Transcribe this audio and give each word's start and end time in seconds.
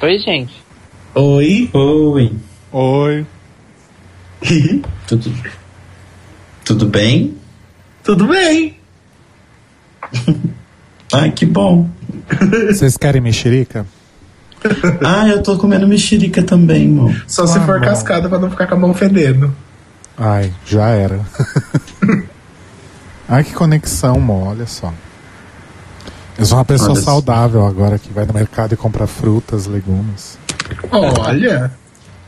Oi, 0.00 0.18
gente. 0.18 0.54
Oi. 1.14 1.70
Oi. 1.72 2.32
Oi. 2.72 3.26
Tudo, 5.08 5.32
tudo 6.64 6.86
bem? 6.86 7.34
Tudo 8.04 8.26
bem. 8.28 8.76
Ai, 11.12 11.32
que 11.32 11.46
bom. 11.46 11.88
Vocês 12.68 12.96
querem 12.96 13.20
mexerica? 13.22 13.86
Ah, 15.04 15.26
eu 15.28 15.40
tô 15.42 15.56
comendo 15.56 15.86
mexerica 15.86 16.42
também, 16.42 16.86
amor. 16.88 17.24
Só 17.28 17.46
se 17.46 17.58
Ah, 17.58 17.60
for 17.62 17.80
cascada 17.80 18.28
pra 18.28 18.38
não 18.40 18.50
ficar 18.50 18.66
com 18.66 18.74
a 18.74 18.78
mão 18.78 18.92
fedendo. 18.92 19.54
Ai, 20.16 20.52
já 20.66 20.88
era. 20.88 21.20
Ai, 23.28 23.44
que 23.44 23.52
conexão, 23.54 24.18
mo, 24.20 24.46
olha 24.48 24.66
só. 24.66 24.92
Eu 26.38 26.46
sou 26.46 26.56
uma 26.56 26.64
pessoa 26.64 26.92
Olha 26.92 27.02
saudável 27.02 27.66
agora 27.66 27.98
que 27.98 28.12
vai 28.12 28.24
no 28.24 28.32
mercado 28.32 28.72
e 28.72 28.76
compra 28.76 29.08
frutas, 29.08 29.66
legumes. 29.66 30.38
Olha, 30.92 31.72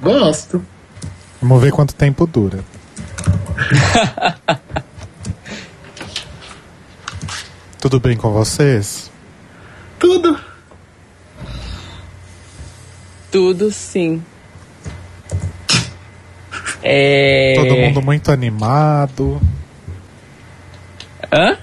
gosto. 0.02 0.66
Vamos 1.40 1.62
ver 1.62 1.70
quanto 1.70 1.94
tempo 1.94 2.26
dura. 2.26 2.58
Tudo 7.80 8.00
bem 8.00 8.16
com 8.16 8.32
vocês? 8.32 9.12
Tudo. 9.96 10.36
Tudo 13.30 13.70
sim. 13.70 14.20
É. 16.82 17.54
Todo 17.54 17.76
mundo 17.76 18.02
muito 18.02 18.32
animado. 18.32 19.40
Hã? 21.32 21.56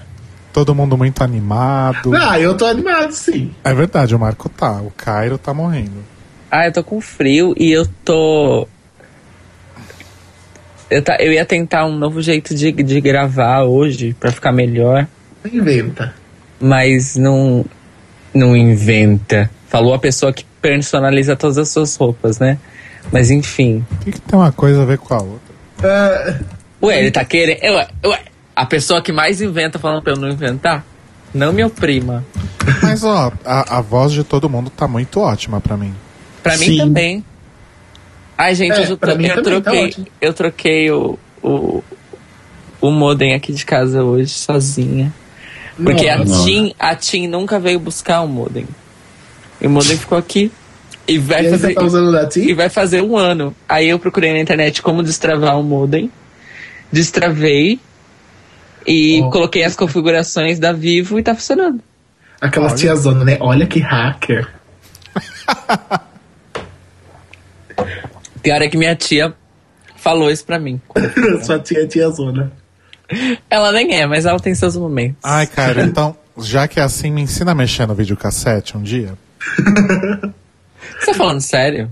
Todo 0.58 0.74
mundo 0.74 0.98
muito 0.98 1.22
animado. 1.22 2.12
Ah, 2.16 2.36
eu 2.40 2.56
tô 2.56 2.66
animado, 2.66 3.12
sim. 3.12 3.52
É 3.62 3.72
verdade, 3.72 4.12
o 4.16 4.18
Marco 4.18 4.48
tá. 4.48 4.72
O 4.82 4.90
Cairo 4.90 5.38
tá 5.38 5.54
morrendo. 5.54 6.02
Ah, 6.50 6.66
eu 6.66 6.72
tô 6.72 6.82
com 6.82 7.00
frio 7.00 7.54
e 7.56 7.70
eu 7.70 7.86
tô. 8.04 8.66
Eu, 10.90 11.00
tá, 11.00 11.16
eu 11.20 11.32
ia 11.32 11.44
tentar 11.44 11.86
um 11.86 11.96
novo 11.96 12.20
jeito 12.20 12.56
de, 12.56 12.72
de 12.72 13.00
gravar 13.00 13.62
hoje 13.62 14.16
pra 14.18 14.32
ficar 14.32 14.50
melhor, 14.50 15.06
Inventa. 15.44 16.12
mas 16.58 17.14
não. 17.14 17.64
Não 18.34 18.56
inventa. 18.56 19.48
Falou 19.68 19.94
a 19.94 19.98
pessoa 20.00 20.32
que 20.32 20.44
personaliza 20.60 21.36
todas 21.36 21.56
as 21.56 21.68
suas 21.68 21.94
roupas, 21.94 22.40
né? 22.40 22.58
Mas 23.12 23.30
enfim. 23.30 23.86
O 23.92 23.96
que, 23.98 24.10
que 24.10 24.20
tem 24.20 24.36
uma 24.36 24.50
coisa 24.50 24.82
a 24.82 24.84
ver 24.84 24.98
com 24.98 25.14
a 25.14 25.18
outra? 25.22 25.54
Ah, 25.84 26.40
Ué, 26.82 26.98
ele 26.98 27.12
tá 27.12 27.24
querendo. 27.24 27.62
Ué, 27.62 27.88
ué, 28.04 28.20
a 28.62 28.66
pessoa 28.66 29.00
que 29.02 29.12
mais 29.12 29.40
inventa 29.40 29.78
falando 29.78 30.02
pra 30.02 30.12
eu 30.12 30.16
não 30.16 30.28
inventar? 30.28 30.84
Não 31.34 31.52
me 31.52 31.62
oprima. 31.64 32.24
Mas 32.82 33.04
ó, 33.04 33.32
a, 33.44 33.78
a 33.78 33.80
voz 33.80 34.12
de 34.12 34.24
todo 34.24 34.48
mundo 34.48 34.70
tá 34.70 34.88
muito 34.88 35.20
ótima 35.20 35.60
pra 35.60 35.76
mim. 35.76 35.94
Pra 36.42 36.56
mim 36.56 36.64
Sim. 36.66 36.78
também. 36.78 37.24
Ai, 38.36 38.54
gente, 38.54 38.72
É, 38.80 38.90
eu, 38.90 38.96
pra 38.96 39.12
tro- 39.12 39.18
mim 39.20 39.26
eu 39.28 39.42
também 39.42 39.60
tá 39.60 39.70
troquei, 39.70 39.84
ótimo. 39.86 40.06
eu 40.20 40.32
troquei 40.34 40.90
o, 40.90 41.18
o, 41.42 41.82
o 42.80 42.90
modem 42.90 43.34
aqui 43.34 43.52
de 43.52 43.64
casa 43.66 44.02
hoje 44.02 44.30
sozinha. 44.30 45.12
Porque 45.76 46.08
a 46.08 46.18
nossa. 46.18 46.44
Tim, 46.44 46.72
a 46.78 46.94
Tim 46.94 47.26
nunca 47.28 47.58
veio 47.60 47.78
buscar 47.78 48.20
o 48.22 48.28
modem. 48.28 48.66
E 49.60 49.66
o 49.66 49.70
modem 49.70 49.96
ficou 49.96 50.16
aqui. 50.18 50.50
E 51.06 51.18
vai, 51.18 51.46
E 51.46 51.50
fazer, 51.50 51.74
tá 51.74 51.82
e 52.36 52.52
vai 52.54 52.68
fazer 52.68 53.02
um 53.02 53.16
ano. 53.16 53.54
Aí 53.68 53.88
eu 53.88 53.98
procurei 53.98 54.32
na 54.32 54.38
internet 54.40 54.82
como 54.82 55.02
destravar 55.02 55.58
o 55.58 55.62
modem. 55.62 56.10
Destravei. 56.92 57.80
E 58.90 59.20
Oh. 59.22 59.30
coloquei 59.30 59.64
as 59.64 59.76
configurações 59.76 60.58
da 60.58 60.72
Vivo 60.72 61.18
e 61.18 61.22
tá 61.22 61.34
funcionando. 61.34 61.80
Aquelas 62.40 62.80
tiazona, 62.80 63.24
né? 63.24 63.36
Olha 63.40 63.66
que 63.66 63.80
hacker. 63.80 64.48
Pior 68.42 68.62
é 68.62 68.68
que 68.68 68.76
minha 68.76 68.94
tia 68.96 69.34
falou 69.96 70.30
isso 70.30 70.44
pra 70.44 70.58
mim. 70.58 70.80
Sua 71.44 71.58
tia 71.58 71.82
é 71.82 71.86
tiazona. 71.86 72.52
Ela 73.50 73.72
nem 73.72 73.94
é, 74.00 74.06
mas 74.06 74.24
ela 74.26 74.38
tem 74.38 74.54
seus 74.54 74.76
momentos. 74.76 75.18
Ai, 75.22 75.46
cara, 75.46 75.82
então, 75.82 76.16
já 76.38 76.68
que 76.68 76.78
é 76.78 76.82
assim, 76.82 77.10
me 77.10 77.20
ensina 77.22 77.52
a 77.52 77.54
mexer 77.54 77.86
no 77.86 77.94
videocassete 77.94 78.76
um 78.76 78.82
dia. 78.82 79.14
Você 81.00 81.06
tá 81.06 81.14
falando 81.14 81.40
sério? 81.40 81.90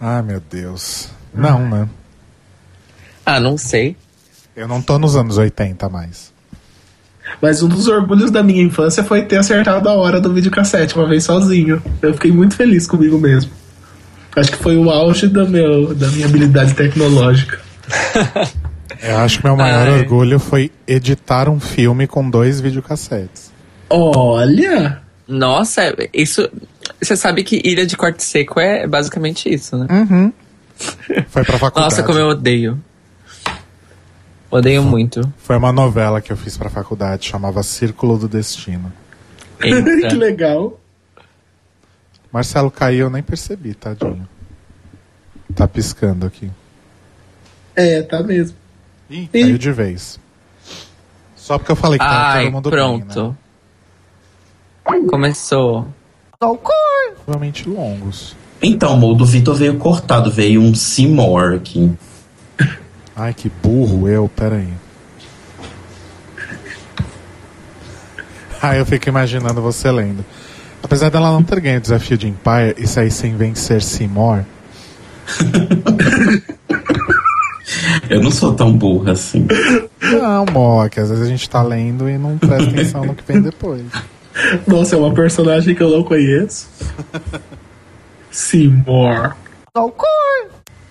Ai, 0.00 0.22
meu 0.22 0.40
Deus. 0.40 1.08
Não, 1.32 1.66
né? 1.68 1.88
Ah, 3.26 3.40
não 3.40 3.56
sei. 3.58 3.96
Eu 4.56 4.68
não 4.68 4.80
tô 4.80 4.98
nos 4.98 5.16
anos 5.16 5.36
80 5.36 5.88
mais. 5.88 6.32
Mas 7.40 7.62
um 7.62 7.68
dos 7.68 7.88
orgulhos 7.88 8.30
da 8.30 8.42
minha 8.42 8.62
infância 8.62 9.02
foi 9.02 9.22
ter 9.22 9.36
acertado 9.36 9.88
a 9.88 9.94
hora 9.94 10.20
do 10.20 10.32
videocassete 10.32 10.94
uma 10.94 11.08
vez 11.08 11.24
sozinho. 11.24 11.82
Eu 12.00 12.14
fiquei 12.14 12.30
muito 12.30 12.54
feliz 12.54 12.86
comigo 12.86 13.18
mesmo. 13.18 13.50
Acho 14.36 14.52
que 14.52 14.58
foi 14.58 14.76
o 14.76 14.90
auge 14.90 15.28
da, 15.28 15.44
meu, 15.44 15.94
da 15.94 16.08
minha 16.08 16.26
habilidade 16.26 16.74
tecnológica. 16.74 17.58
Eu 19.02 19.18
acho 19.18 19.38
que 19.38 19.44
meu 19.44 19.56
maior 19.56 19.86
Ai. 19.86 19.98
orgulho 20.00 20.38
foi 20.38 20.70
editar 20.86 21.48
um 21.48 21.60
filme 21.60 22.06
com 22.06 22.28
dois 22.28 22.60
videocassetes. 22.60 23.52
Olha! 23.90 25.02
Nossa, 25.28 25.94
isso. 26.12 26.48
Você 27.00 27.16
sabe 27.16 27.42
que 27.42 27.60
Ilha 27.64 27.84
de 27.84 27.96
Corte 27.96 28.22
Seco 28.22 28.60
é 28.60 28.86
basicamente 28.86 29.52
isso, 29.52 29.76
né? 29.76 29.86
Uhum. 29.90 30.32
Foi 31.28 31.44
pra 31.44 31.58
faculdade. 31.58 31.90
Nossa, 31.90 32.02
como 32.02 32.18
eu 32.18 32.28
odeio. 32.28 32.78
Odeio 34.54 34.84
muito. 34.84 35.20
Foi 35.36 35.56
uma 35.56 35.72
novela 35.72 36.20
que 36.20 36.32
eu 36.32 36.36
fiz 36.36 36.56
pra 36.56 36.70
faculdade, 36.70 37.26
chamava 37.26 37.60
Círculo 37.64 38.16
do 38.16 38.28
Destino. 38.28 38.92
que 39.58 40.14
legal. 40.14 40.78
Marcelo 42.30 42.70
caiu, 42.70 43.06
eu 43.06 43.10
nem 43.10 43.20
percebi, 43.20 43.74
tadinho. 43.74 44.28
Tá 45.56 45.66
piscando 45.66 46.24
aqui. 46.24 46.48
É, 47.74 48.00
tá 48.02 48.22
mesmo. 48.22 48.56
Ih, 49.10 49.28
Ih. 49.34 49.42
caiu 49.42 49.58
de 49.58 49.72
vez. 49.72 50.20
Só 51.34 51.58
porque 51.58 51.72
eu 51.72 51.76
falei 51.76 51.98
que 51.98 52.04
tava 52.04 52.16
Ai, 52.16 52.44
todo 52.44 52.52
mundo 52.52 52.70
bem, 52.70 52.78
né? 52.78 53.06
pronto. 53.12 53.36
Começou. 55.08 55.88
Provavelmente 56.38 57.68
longos. 57.68 58.36
Então, 58.62 58.92
amor, 58.92 59.16
do 59.16 59.26
Vitor 59.26 59.56
veio 59.56 59.78
cortado, 59.78 60.30
veio 60.30 60.60
um 60.60 60.72
Seymour 60.76 61.54
aqui. 61.54 61.92
Ai, 63.16 63.32
que 63.32 63.48
burro 63.48 64.08
eu, 64.08 64.28
peraí. 64.28 64.68
Ai, 68.60 68.80
eu 68.80 68.86
fico 68.86 69.08
imaginando 69.08 69.60
você 69.62 69.90
lendo. 69.90 70.24
Apesar 70.82 71.10
dela 71.10 71.30
não 71.30 71.42
ter 71.42 71.60
ganho 71.60 71.78
o 71.78 71.80
desafio 71.80 72.16
de 72.18 72.28
Empire 72.28 72.74
e 72.76 72.86
sair 72.86 73.10
sem 73.10 73.36
vencer 73.36 73.82
Seymour, 73.82 74.44
Eu 78.08 78.22
não 78.22 78.30
sou 78.30 78.54
tão 78.54 78.72
burra 78.72 79.12
assim. 79.12 79.46
não, 80.02 80.44
Mo, 80.46 80.88
que 80.90 81.00
às 81.00 81.08
vezes 81.08 81.24
a 81.24 81.28
gente 81.28 81.48
tá 81.48 81.62
lendo 81.62 82.08
e 82.08 82.18
não 82.18 82.36
presta 82.36 82.68
atenção 82.70 83.04
no 83.04 83.14
que 83.14 83.24
vem 83.24 83.40
depois. 83.40 83.82
Nossa, 84.66 84.96
é 84.96 84.98
uma 84.98 85.12
personagem 85.14 85.74
que 85.74 85.82
eu 85.82 85.90
não 85.90 86.02
conheço. 86.02 86.68
Seymour. 88.30 89.34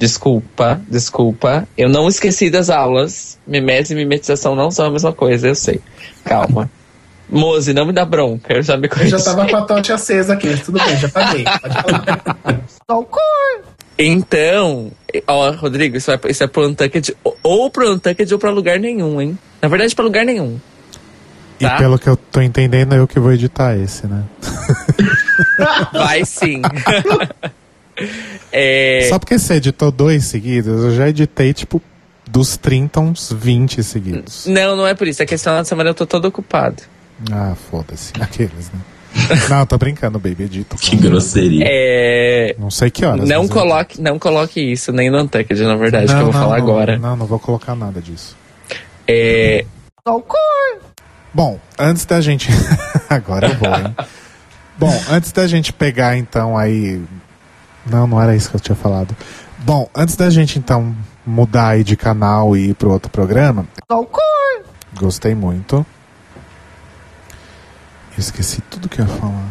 Desculpa, 0.03 0.81
desculpa. 0.89 1.65
Eu 1.77 1.87
não 1.87 2.09
esqueci 2.09 2.49
das 2.49 2.69
aulas. 2.69 3.39
Mimesis 3.47 3.91
e 3.91 3.95
mimetização 3.95 4.53
não 4.53 4.69
são 4.69 4.87
a 4.87 4.91
mesma 4.91 5.13
coisa, 5.13 5.47
eu 5.47 5.55
sei. 5.55 5.79
Calma. 6.25 6.69
Mose, 7.31 7.73
não 7.73 7.85
me 7.85 7.93
dá 7.93 8.03
bronca, 8.03 8.53
eu 8.53 8.61
já 8.61 8.75
me 8.75 8.87
Eu 8.87 8.89
conheço. 8.89 9.17
já 9.17 9.23
tava 9.23 9.47
com 9.47 9.55
a 9.55 9.61
tocha 9.61 9.93
acesa 9.93 10.33
aqui, 10.33 10.57
tudo 10.57 10.77
bem, 10.83 10.97
já 10.97 11.07
paguei. 11.07 11.45
Pode 11.45 11.73
falar. 11.81 13.01
Então, 13.97 14.91
ó, 15.25 15.51
Rodrigo, 15.51 15.95
isso 15.95 16.11
é, 16.11 16.19
isso 16.27 16.43
é 16.43 16.47
pro 16.47 16.67
Untucked, 16.67 17.15
ou 17.41 17.71
pro 17.71 17.93
Untucked 17.93 18.33
ou 18.33 18.37
pra 18.37 18.51
lugar 18.51 18.77
nenhum, 18.77 19.21
hein? 19.21 19.39
Na 19.61 19.69
verdade, 19.69 19.95
pra 19.95 20.03
lugar 20.03 20.25
nenhum. 20.25 20.59
Tá. 21.61 21.75
E 21.75 21.77
pelo 21.77 21.97
que 21.97 22.09
eu 22.09 22.17
tô 22.17 22.41
entendendo, 22.41 22.93
é 22.93 22.99
eu 22.99 23.07
que 23.07 23.21
vou 23.21 23.31
editar 23.31 23.77
esse, 23.77 24.05
né? 24.05 24.21
Vai 25.93 26.25
sim. 26.25 26.61
é, 28.53 29.07
Só 29.09 29.17
porque 29.19 29.37
você 29.39 29.55
editou 29.55 29.91
dois 29.91 30.25
seguidos, 30.25 30.83
eu 30.83 30.95
já 30.95 31.09
editei, 31.09 31.53
tipo, 31.53 31.81
dos 32.29 32.55
30 32.55 32.99
uns 32.99 33.31
20 33.31 33.83
seguidos. 33.83 34.45
Não, 34.45 34.75
não 34.75 34.87
é 34.87 34.93
por 34.93 35.07
isso. 35.07 35.21
É 35.21 35.25
que 35.25 35.33
esse 35.35 35.43
final 35.43 35.61
de 35.61 35.67
semana 35.67 35.89
eu 35.89 35.93
tô 35.93 36.05
todo 36.05 36.25
ocupado. 36.25 36.83
Ah, 37.31 37.55
foda-se. 37.69 38.13
Aqueles, 38.19 38.71
né? 38.71 38.79
Não, 39.47 39.63
tô 39.63 39.77
brincando, 39.77 40.17
baby, 40.17 40.45
edito. 40.45 40.75
Que 40.75 40.95
grosseria. 40.95 41.63
É, 41.67 42.55
Não 42.57 42.71
sei 42.71 42.89
que 42.89 43.05
horas. 43.05 43.29
não, 43.29 43.47
coloque, 43.47 44.01
não 44.01 44.17
coloque 44.17 44.59
isso 44.59 44.91
nem 44.91 45.11
no 45.11 45.21
Untucked, 45.21 45.61
na 45.61 45.75
verdade, 45.75 46.07
que 46.07 46.13
eu 46.13 46.17
Não, 46.17 46.23
vou 46.25 46.33
não, 46.33 46.41
falar 46.41 46.57
não, 46.57 46.63
agora. 46.63 46.97
Não, 46.97 47.15
não 47.15 47.25
vou 47.27 47.37
colocar 47.37 47.75
nada 47.75 48.01
disso. 48.01 48.35
É, 49.07 49.65
Bom, 51.33 51.59
antes 51.77 52.05
da 52.05 52.21
gente. 52.21 52.49
Agora 53.09 53.47
eu 53.47 53.55
vou, 53.55 53.69
hein? 53.75 53.95
Bom, 54.77 55.03
antes 55.09 55.31
da 55.31 55.47
gente 55.47 55.71
pegar 55.71 56.17
então 56.17 56.57
aí. 56.57 57.01
Não, 57.85 58.07
não 58.07 58.21
era 58.21 58.35
isso 58.35 58.49
que 58.49 58.55
eu 58.55 58.59
tinha 58.59 58.75
falado. 58.75 59.15
Bom, 59.59 59.89
antes 59.95 60.15
da 60.15 60.29
gente 60.29 60.59
então 60.59 60.95
mudar 61.25 61.69
aí 61.69 61.83
de 61.83 61.95
canal 61.95 62.55
e 62.55 62.69
ir 62.69 62.73
pro 62.75 62.91
outro 62.91 63.09
programa. 63.09 63.65
Gostei 64.99 65.33
muito. 65.33 65.85
Esqueci 68.17 68.61
tudo 68.69 68.87
que 68.87 69.01
eu 69.01 69.05
ia 69.05 69.11
falar. 69.11 69.49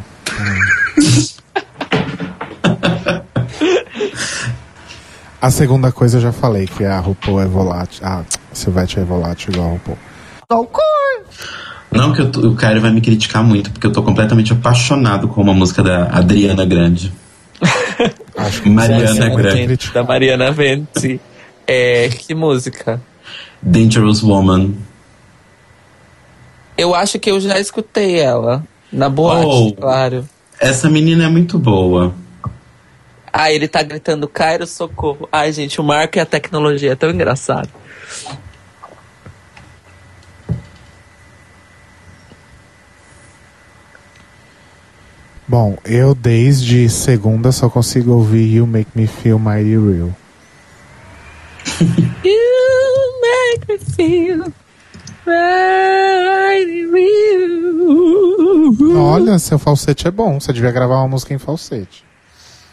a 5.41 5.51
segunda 5.51 5.91
coisa 5.91 6.19
eu 6.19 6.23
já 6.23 6.33
falei, 6.33 6.67
que 6.67 6.85
é 6.85 6.91
a 6.91 7.01
RuPaul 7.01 7.41
é 7.41 7.47
volátil. 7.47 8.07
Ah, 8.07 8.23
Silvete 8.53 9.01
é 9.01 9.05
volátil 9.05 9.53
igual 9.53 9.69
a 9.69 9.73
RuPaul. 9.73 9.99
Não 11.91 12.13
que 12.13 12.21
eu, 12.23 12.27
o 12.51 12.55
Caio 12.55 12.81
vai 12.81 12.91
me 12.91 13.01
criticar 13.01 13.43
muito, 13.43 13.71
porque 13.71 13.87
eu 13.87 13.93
tô 13.93 14.03
completamente 14.03 14.53
apaixonado 14.53 15.29
com 15.29 15.43
uma 15.43 15.53
música 15.53 15.83
da 15.83 16.07
Adriana 16.07 16.65
Grande. 16.65 17.13
Acho 18.37 18.63
que 18.63 18.71
Mariana 18.71 19.27
é 19.27 19.31
Grande. 19.37 19.91
Da 19.93 20.03
Mariana 20.03 20.51
Venti. 20.53 21.21
É, 21.67 22.09
que 22.09 22.35
música? 22.35 23.01
Dangerous 23.61 24.23
Woman. 24.23 24.75
Eu 26.77 26.95
acho 26.95 27.19
que 27.19 27.31
eu 27.31 27.41
já 27.41 27.59
escutei 27.61 28.19
ela. 28.19 28.65
Na 28.93 29.09
boate, 29.09 29.47
Oh. 29.47 29.73
claro. 29.75 30.29
Essa 30.59 30.89
menina 30.91 31.25
é 31.25 31.29
muito 31.29 31.59
boa. 31.59 32.13
Ah, 33.33 33.51
ele 33.51 33.67
tá 33.67 33.83
gritando, 33.83 34.29
Cairo, 34.29 34.67
socorro. 34.67 35.29
Ai, 35.33 35.53
gente, 35.53 35.81
o 35.81 35.85
Marco 35.85 36.19
e 36.19 36.21
a 36.21 36.27
tecnologia 36.27 36.93
é 36.93 36.97
tão 36.97 37.11
engraçado. 37.11 37.69
Bom, 45.53 45.77
eu 45.85 46.15
desde 46.15 46.89
segunda 46.89 47.53
só 47.53 47.69
consigo 47.69 48.13
ouvir 48.13 48.55
You 48.55 48.67
Make 48.67 48.89
Me 48.95 49.07
Feel 49.07 49.39
Mighty 49.39 49.77
Real. 49.77 50.11
You 52.25 53.21
make 53.21 53.69
me 53.69 53.77
feel 53.79 54.51
right 55.27 56.87
real. 56.91 58.73
Olha, 58.97 59.39
seu 59.39 59.59
falsete 59.59 60.09
é 60.09 60.11
bom. 60.11 60.41
Você 60.41 60.55
devia 60.55 60.73
gravar 60.73 61.01
uma 61.01 61.09
música 61.09 61.35
em 61.35 61.39
falsete. 61.39 62.03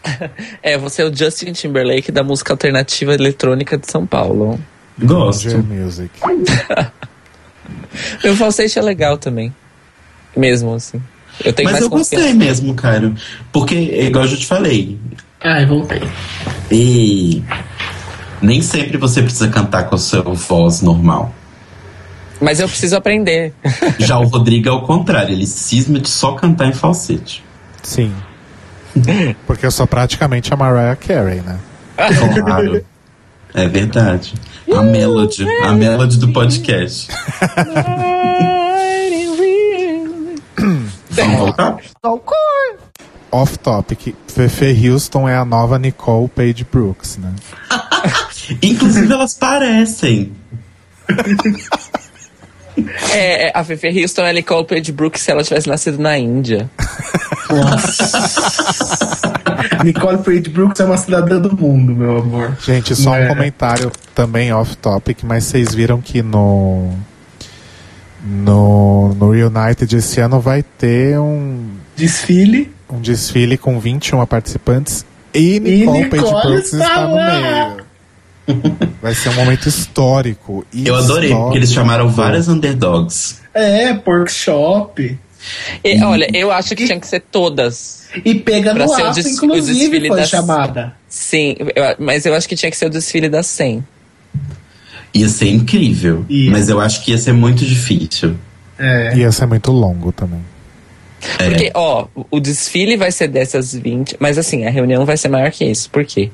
É, 0.63 0.77
você 0.77 1.01
é 1.01 1.05
o 1.05 1.13
Justin 1.13 1.51
Timberlake 1.51 2.13
da 2.13 2.23
música 2.23 2.53
alternativa 2.53 3.13
eletrônica 3.13 3.77
de 3.77 3.91
São 3.91 4.07
Paulo. 4.07 4.57
Gosto. 4.97 5.57
Music. 5.57 6.09
Meu 8.23 8.37
falsete 8.37 8.79
é 8.79 8.81
legal 8.81 9.17
também. 9.17 9.53
Mesmo 10.33 10.73
assim. 10.73 11.01
Eu 11.43 11.53
tenho 11.53 11.67
Mas 11.67 11.73
mais 11.73 11.83
eu 11.83 11.89
gostei 11.89 12.33
mesmo, 12.33 12.73
Caio. 12.73 13.15
Porque, 13.51 13.75
igual 13.75 14.25
eu 14.25 14.31
já 14.31 14.37
te 14.37 14.45
falei, 14.45 14.97
Ai, 15.41 15.65
voltei. 15.65 16.01
e 16.71 17.43
nem 18.41 18.61
sempre 18.61 18.97
você 18.97 19.21
precisa 19.21 19.47
cantar 19.47 19.83
com 19.83 19.95
a 19.95 19.97
sua 19.97 20.21
voz 20.21 20.81
normal. 20.81 21.33
Mas 22.41 22.59
eu 22.59 22.67
preciso 22.69 22.95
aprender. 22.95 23.53
Já 23.99 24.17
o 24.17 24.25
Rodrigo 24.25 24.69
é 24.69 24.71
o 24.71 24.81
contrário, 24.81 25.33
ele 25.33 25.45
cisma 25.45 25.99
de 25.99 26.07
só 26.07 26.33
cantar 26.33 26.67
em 26.67 26.73
falsete. 26.73 27.43
Sim. 27.83 28.13
Porque 29.45 29.65
eu 29.65 29.71
sou 29.71 29.85
praticamente 29.85 30.53
a 30.53 30.57
Mariah 30.57 30.95
Carey, 30.95 31.41
né? 31.41 31.59
Claro. 32.41 32.83
É 33.53 33.67
verdade. 33.67 34.33
A 34.73 34.81
Melody, 34.81 35.45
a 35.63 35.73
Melody 35.73 36.17
do 36.17 36.31
podcast. 36.31 37.09
Vamos 41.23 41.39
voltar? 41.39 41.77
Off 43.31 43.59
topic. 43.59 44.15
Fefe 44.27 44.89
Houston 44.89 45.29
é 45.29 45.35
a 45.37 45.45
nova 45.45 45.77
Nicole 45.77 46.27
Page 46.29 46.65
Brooks, 46.71 47.17
né? 47.17 47.31
Inclusive 48.63 49.13
elas 49.13 49.35
parecem. 49.35 50.31
É, 53.11 53.47
é, 53.47 53.51
a 53.53 53.63
Fefe 53.63 54.01
Houston 54.01 54.21
é 54.23 54.29
a 54.29 54.33
Nicole 54.33 54.65
Page 54.65 54.91
Brooks 54.91 55.21
se 55.21 55.31
ela 55.31 55.43
tivesse 55.43 55.67
nascido 55.67 55.99
na 55.99 56.17
Índia. 56.17 56.69
Nicole 59.83 60.17
Page 60.19 60.49
Brooks 60.49 60.79
é 60.79 60.85
uma 60.85 60.97
cidadã 60.97 61.39
do 61.39 61.55
mundo, 61.55 61.93
meu 61.93 62.17
amor. 62.19 62.57
Gente, 62.61 62.95
só 62.95 63.15
É. 63.15 63.25
um 63.25 63.27
comentário 63.29 63.91
também 64.15 64.51
off 64.53 64.75
topic, 64.77 65.19
mas 65.23 65.43
vocês 65.45 65.73
viram 65.73 66.01
que 66.01 66.21
no 66.21 66.91
no, 68.23 69.13
no 69.15 69.31
Reunited 69.31 69.95
esse 69.95 70.19
ano 70.19 70.39
vai 70.39 70.63
ter 70.63 71.17
um, 71.19 71.69
Desfile. 71.95 72.71
um 72.89 72.99
desfile 72.99 73.57
com 73.57 73.79
21 73.79 74.25
participantes 74.25 75.05
e 75.33 75.59
Nicole, 75.59 76.05
Page 76.09 76.23
Nicole 76.23 76.41
Brooks 76.47 76.73
está 76.73 77.07
no 77.07 77.15
meio. 77.15 77.89
Vai 78.99 79.13
ser 79.13 79.29
um 79.29 79.33
momento 79.33 79.69
histórico. 79.69 80.65
Eu 80.73 80.95
adorei, 80.95 81.29
porque 81.29 81.59
eles 81.59 81.71
chamaram 81.71 82.09
várias 82.09 82.47
underdogs. 82.47 83.39
É, 83.53 83.93
workshop. 84.05 85.19
E, 85.83 86.03
olha, 86.03 86.27
eu 86.33 86.51
acho 86.51 86.75
que 86.75 86.85
tinha 86.87 86.99
que 86.99 87.05
ser 87.07 87.19
todas. 87.31 88.07
E 88.25 88.33
pega 88.35 88.73
no 88.73 88.87
ser 88.87 89.01
o 89.01 89.05
laço, 89.05 89.21
des- 89.21 89.25
o 89.39 89.45
inclusive, 89.45 89.79
desfile 89.79 90.07
foi 90.07 90.17
das- 90.17 90.29
chamada. 90.29 90.93
Sim, 91.07 91.55
eu- 91.59 91.95
mas 91.99 92.25
eu 92.25 92.33
acho 92.33 92.49
que 92.49 92.55
tinha 92.55 92.71
que 92.71 92.75
ser 92.77 92.87
o 92.87 92.89
desfile 92.89 93.29
das 93.29 93.45
100. 93.45 93.85
Ia 95.13 95.27
ser 95.29 95.49
incrível. 95.49 96.25
Ia. 96.29 96.51
Mas 96.51 96.69
eu 96.69 96.79
acho 96.79 97.03
que 97.03 97.11
ia 97.11 97.17
ser 97.17 97.33
muito 97.33 97.65
difícil. 97.65 98.35
É. 98.77 99.15
Ia 99.17 99.31
ser 99.31 99.45
muito 99.47 99.71
longo 99.71 100.11
também. 100.11 100.39
É. 101.37 101.49
Porque, 101.49 101.71
ó, 101.73 102.07
o 102.31 102.39
desfile 102.39 102.95
vai 102.95 103.11
ser 103.11 103.27
dessas 103.27 103.73
20, 103.73 104.15
mas 104.19 104.37
assim, 104.37 104.65
a 104.65 104.69
reunião 104.69 105.05
vai 105.05 105.17
ser 105.17 105.27
maior 105.27 105.51
que 105.51 105.65
isso. 105.65 105.89
Por 105.89 106.05
quê? 106.05 106.31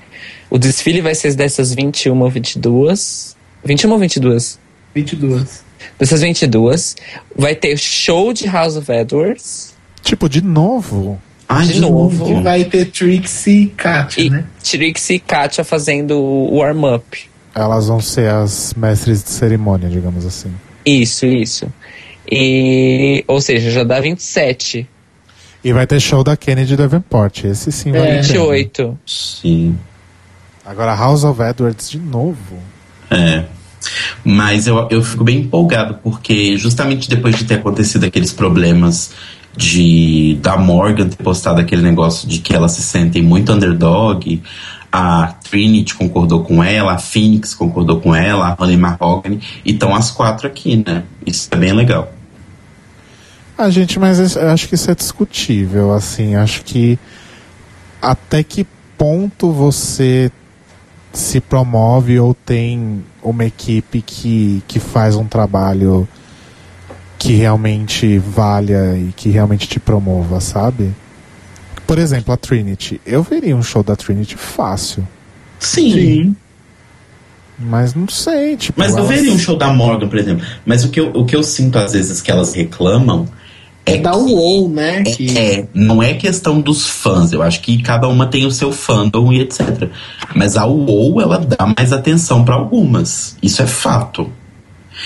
O 0.50 0.60
desfile 0.60 1.02
vai 1.02 1.16
ser 1.16 1.34
dessas 1.34 1.74
21 1.74 2.20
ou 2.22 2.30
22. 2.30 3.36
21 3.64 3.92
ou 3.92 3.98
22? 3.98 4.60
22. 4.94 5.64
Dessas 5.98 6.22
22. 6.22 6.96
Vai 7.36 7.56
ter 7.56 7.78
show 7.78 8.32
de 8.32 8.46
House 8.48 8.76
of 8.76 8.92
Edwards. 8.92 9.74
Tipo, 10.04 10.30
de 10.30 10.42
novo. 10.42 11.20
Ai, 11.50 11.66
De 11.66 11.74
de, 11.74 11.80
novo. 11.82 12.28
E 12.28 12.32
novo. 12.32 12.44
vai 12.44 12.64
ter 12.64 12.86
Trixie 12.86 13.64
e 13.64 13.68
Katia, 13.68 14.24
E 14.24 14.30
né? 14.30 14.46
Trixie 14.64 15.16
e 15.16 15.20
Katia 15.20 15.64
fazendo 15.64 16.18
o 16.20 16.58
warm-up. 16.58 17.28
Elas 17.56 17.88
vão 17.88 18.02
ser 18.02 18.30
as 18.30 18.74
mestres 18.76 19.24
de 19.24 19.30
cerimônia, 19.30 19.90
digamos 19.90 20.26
assim. 20.26 20.52
Isso, 20.86 21.26
isso. 21.26 21.72
E, 22.30 23.24
ou 23.28 23.40
seja, 23.40 23.72
já 23.72 23.84
dá 23.84 24.00
27. 24.02 24.88
E 25.64 25.74
vai 25.74 25.88
ter 25.88 26.00
show 26.00 26.24
da 26.24 26.36
Kennedy 26.36 26.76
Davenport. 26.76 27.46
Esse 27.46 27.72
sim 27.72 27.92
vai 27.92 28.02
É. 28.02 28.06
ter. 28.18 28.22
28. 28.24 29.00
Sim. 29.06 29.78
Agora 30.66 30.94
House 30.96 31.24
of 31.24 31.42
Edwards 31.42 31.90
de 31.90 31.98
novo. 32.00 32.58
É. 33.10 33.46
Mas 34.24 34.68
eu, 34.68 34.88
eu 34.90 35.04
fico 35.04 35.24
bem 35.24 35.40
empolgado, 35.42 36.00
porque 36.04 36.58
justamente 36.58 37.08
depois 37.10 37.36
de 37.38 37.46
ter 37.46 37.56
acontecido 37.56 38.04
aqueles 38.04 38.34
problemas 38.34 39.12
de 39.56 40.38
da 40.42 40.58
Morgan 40.58 41.08
ter 41.08 41.24
postado 41.24 41.62
aquele 41.62 41.82
negócio 41.84 42.28
de 42.28 42.40
que 42.40 42.54
elas 42.54 42.74
se 42.74 42.82
sentem 42.82 43.22
muito 43.22 43.54
underdog, 43.54 44.42
a 44.96 45.34
Trinity 45.44 45.94
concordou 45.94 46.42
com 46.42 46.64
ela, 46.64 46.94
a 46.94 46.98
Phoenix 46.98 47.54
concordou 47.54 48.00
com 48.00 48.16
ela, 48.16 48.48
a 48.48 48.64
Honey 48.64 48.78
Mahogany, 48.78 49.42
e 49.66 49.74
estão 49.74 49.94
as 49.94 50.10
quatro 50.10 50.48
aqui, 50.48 50.82
né? 50.88 51.04
Isso 51.26 51.50
é 51.52 51.58
bem 51.58 51.74
legal. 51.74 52.14
Ah, 53.58 53.70
gente, 53.70 54.00
mas 54.00 54.38
eu 54.38 54.50
acho 54.50 54.70
que 54.70 54.76
isso 54.76 54.90
é 54.90 54.96
discutível, 54.96 55.94
assim, 55.94 56.36
acho 56.36 56.64
que 56.64 56.98
até 58.02 58.42
que 58.42 58.66
ponto 58.98 59.52
você 59.52 60.32
se 61.12 61.42
promove 61.42 62.18
ou 62.18 62.34
tem 62.34 63.04
uma 63.22 63.44
equipe 63.44 64.02
que, 64.02 64.64
que 64.66 64.80
faz 64.80 65.18
um 65.18 65.26
trabalho 65.26 66.08
que 67.20 67.34
realmente 67.34 68.18
valha 68.18 68.98
e 68.98 69.12
que 69.14 69.30
realmente 69.30 69.68
te 69.68 69.80
promova, 69.80 70.40
sabe? 70.40 70.94
Por 71.88 71.98
exemplo, 72.00 72.34
a 72.34 72.38
Trinity. 72.38 73.00
Eu 73.06 73.22
veria 73.24 73.56
um 73.56 73.64
show 73.64 73.84
da 73.84 73.96
Trinity 73.96 74.36
fácil, 74.38 75.08
Sim. 75.60 76.36
mas 77.60 77.94
não 77.94 78.08
sei, 78.08 78.58
tipo... 78.58 78.80
Mas 78.80 78.92
eu 78.94 79.00
elas- 79.00 79.10
veria 79.10 79.32
um 79.32 79.38
show 79.40 79.56
da 79.56 79.72
Morgan, 79.72 80.08
por 80.08 80.18
exemplo. 80.18 80.46
Mas 80.66 80.84
o 80.84 80.90
que 80.90 81.00
eu, 81.00 81.12
o 81.14 81.26
que 81.26 81.36
eu 81.36 81.44
sinto 81.44 81.78
às 81.78 81.94
vezes 81.94 82.22
que 82.22 82.32
elas 82.32 82.54
reclamam 82.54 83.28
é 83.86 84.02
um 84.16 84.34
wow, 84.34 84.68
né? 84.68 85.04
Que... 85.04 85.38
É, 85.38 85.68
não 85.74 86.02
é 86.02 86.16
questão 86.16 86.60
dos 86.60 86.88
fãs. 86.88 87.32
Eu 87.32 87.44
acho 87.44 87.62
que 87.62 87.82
cada 87.84 88.08
uma 88.08 88.26
tem 88.26 88.46
o 88.46 88.52
seu 88.52 88.72
fandom 88.72 89.32
e 89.32 89.42
etc. 89.42 89.90
Mas 90.36 90.58
a 90.58 90.66
UOL, 90.66 91.22
ela 91.22 91.38
dá 91.38 91.68
mais 91.78 91.94
atenção 91.94 92.44
pra 92.44 92.56
algumas. 92.56 93.38
Isso 93.44 93.62
é 93.62 93.68
fato. 93.68 94.32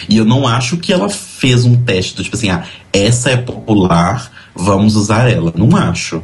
E 0.08 0.16
eu 0.18 0.24
não 0.24 0.48
acho 0.48 0.78
que 0.78 0.94
ela 0.94 1.10
fez 1.10 1.66
um 1.66 1.76
teste 1.76 2.16
do 2.16 2.24
tipo 2.24 2.38
assim, 2.38 2.50
ah, 2.52 2.64
essa 2.94 3.32
é 3.32 3.36
popular, 3.38 4.32
vamos 4.56 4.96
usar 4.96 5.30
ela. 5.30 5.54
Não 5.58 5.76
acho. 5.76 6.24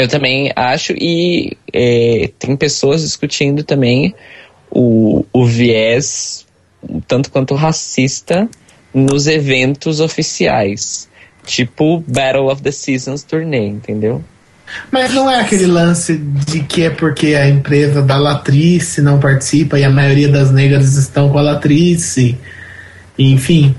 Eu 0.00 0.08
também 0.08 0.50
acho, 0.56 0.94
e 0.96 1.58
é, 1.70 2.30
tem 2.38 2.56
pessoas 2.56 3.02
discutindo 3.02 3.62
também 3.62 4.14
o, 4.70 5.26
o 5.30 5.44
viés, 5.44 6.46
tanto 7.06 7.30
quanto 7.30 7.54
racista, 7.54 8.48
nos 8.94 9.26
eventos 9.26 10.00
oficiais. 10.00 11.06
Tipo 11.44 12.02
Battle 12.08 12.50
of 12.50 12.62
the 12.62 12.72
Seasons 12.72 13.22
turnê, 13.24 13.66
entendeu? 13.66 14.24
Mas 14.90 15.12
não 15.12 15.30
é 15.30 15.38
aquele 15.38 15.66
lance 15.66 16.16
de 16.16 16.60
que 16.60 16.84
é 16.84 16.88
porque 16.88 17.34
a 17.34 17.46
empresa 17.46 18.00
da 18.00 18.16
Latrice 18.16 19.02
não 19.02 19.20
participa 19.20 19.78
e 19.78 19.84
a 19.84 19.90
maioria 19.90 20.30
das 20.30 20.50
negras 20.50 20.96
estão 20.96 21.28
com 21.28 21.36
a 21.36 21.42
Latrice. 21.42 22.38
Enfim. 23.18 23.74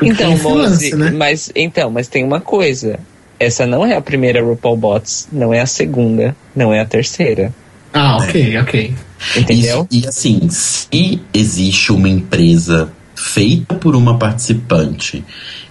Então, 0.00 0.36
lance, 0.54 0.94
né? 0.94 1.10
mas, 1.10 1.50
então, 1.56 1.90
mas 1.90 2.06
tem 2.06 2.22
uma 2.22 2.40
coisa. 2.40 3.00
Essa 3.40 3.66
não 3.66 3.84
é 3.86 3.96
a 3.96 4.00
primeira 4.02 4.42
RuPaul 4.44 4.76
Bots, 4.76 5.26
não 5.32 5.52
é 5.52 5.60
a 5.60 5.66
segunda, 5.66 6.36
não 6.54 6.72
é 6.74 6.80
a 6.80 6.84
terceira. 6.84 7.52
Ah, 7.92 8.18
ok, 8.18 8.58
ok. 8.58 8.94
Entendeu? 9.34 9.88
E, 9.90 10.02
e 10.02 10.06
assim, 10.06 10.48
se 10.50 11.20
existe 11.32 11.90
uma 11.90 12.08
empresa 12.08 12.92
feita 13.16 13.74
por 13.74 13.96
uma 13.96 14.18
participante 14.18 15.24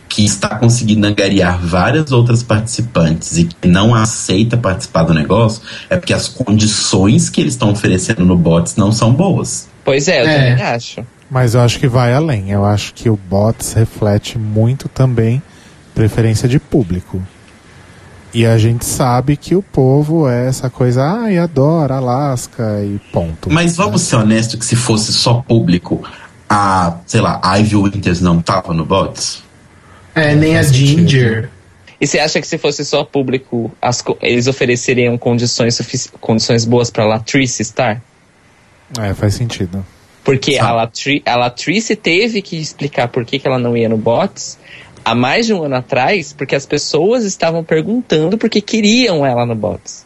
que 0.10 0.26
está 0.26 0.56
conseguindo 0.56 1.06
angariar 1.06 1.60
várias 1.60 2.12
outras 2.12 2.42
participantes 2.42 3.38
e 3.38 3.44
que 3.46 3.68
não 3.68 3.94
aceita 3.94 4.58
participar 4.58 5.04
do 5.04 5.14
negócio, 5.14 5.62
é 5.90 5.96
porque 5.96 6.14
as 6.14 6.28
condições 6.28 7.30
que 7.30 7.40
eles 7.40 7.54
estão 7.54 7.72
oferecendo 7.72 8.26
no 8.26 8.36
bots 8.36 8.76
não 8.76 8.92
são 8.92 9.14
boas. 9.14 9.68
Pois 9.86 10.08
é, 10.08 10.22
eu 10.24 10.28
É. 10.28 10.34
também 10.56 10.64
acho. 10.66 11.06
Mas 11.30 11.54
eu 11.54 11.62
acho 11.62 11.80
que 11.80 11.88
vai 11.88 12.12
além. 12.12 12.50
Eu 12.50 12.66
acho 12.66 12.92
que 12.96 13.08
o 13.08 13.16
bots 13.30 13.74
reflete 13.74 14.40
muito 14.40 14.90
também 14.90 15.40
preferência 15.94 16.50
de 16.50 16.60
público. 16.60 17.22
E 18.34 18.46
a 18.46 18.58
gente 18.58 18.86
sabe 18.86 19.36
que 19.36 19.56
o 19.56 19.62
povo 19.62 20.30
é 20.30 20.48
essa 20.48 20.70
coisa, 20.70 21.04
ai, 21.04 21.38
adora 21.38 21.96
Alaska 21.96 22.80
e 22.84 23.00
ponto. 23.12 23.52
Mas 23.52 23.76
vamos 23.76 24.04
ser 24.04 24.18
honestos 24.18 24.60
que 24.60 24.66
se 24.66 24.76
fosse 24.76 25.12
só 25.12 25.36
público, 25.42 26.04
a, 26.48 26.98
sei 27.08 27.22
lá, 27.22 27.40
a 27.44 27.56
Ivy 27.58 27.76
Winters 27.76 28.22
não 28.22 28.40
tava 28.42 28.74
no 28.74 28.86
bots? 28.86 29.44
É, 30.14 30.36
nem 30.36 30.58
a. 30.58 30.62
Ginger. 30.64 31.50
E 32.00 32.06
você 32.08 32.20
acha 32.20 32.40
que 32.40 32.48
se 32.48 32.58
fosse 32.58 32.86
só 32.86 33.04
público, 33.04 33.72
as 33.82 34.02
co- 34.02 34.18
eles 34.22 34.48
ofereceriam 34.48 35.18
condições, 35.18 35.80
condições 36.22 36.66
boas 36.66 36.90
pra 36.90 37.06
Latrice 37.06 37.62
estar? 37.62 38.02
É, 39.00 39.14
faz 39.14 39.34
sentido. 39.34 39.86
Porque 40.24 40.58
a. 40.58 40.72
Latri 40.72 41.22
a 41.26 41.36
Latrice 41.36 41.96
teve 41.96 42.42
que 42.42 42.56
explicar 42.58 43.08
por 43.08 43.26
que, 43.26 43.40
que 43.40 43.48
ela 43.48 43.58
não 43.60 43.76
ia 43.76 43.90
no 43.90 43.98
bots 43.98 44.58
há 45.12 45.16
mais 45.16 45.46
de 45.46 45.54
um 45.54 45.64
ano 45.64 45.76
atrás, 45.76 46.34
porque 46.34 46.56
as 46.56 46.66
pessoas 46.66 47.24
estavam 47.24 47.64
perguntando 47.64 48.38
porque 48.38 48.62
queriam 48.62 49.26
ela 49.26 49.46
no 49.46 49.56
bots. 49.56 50.06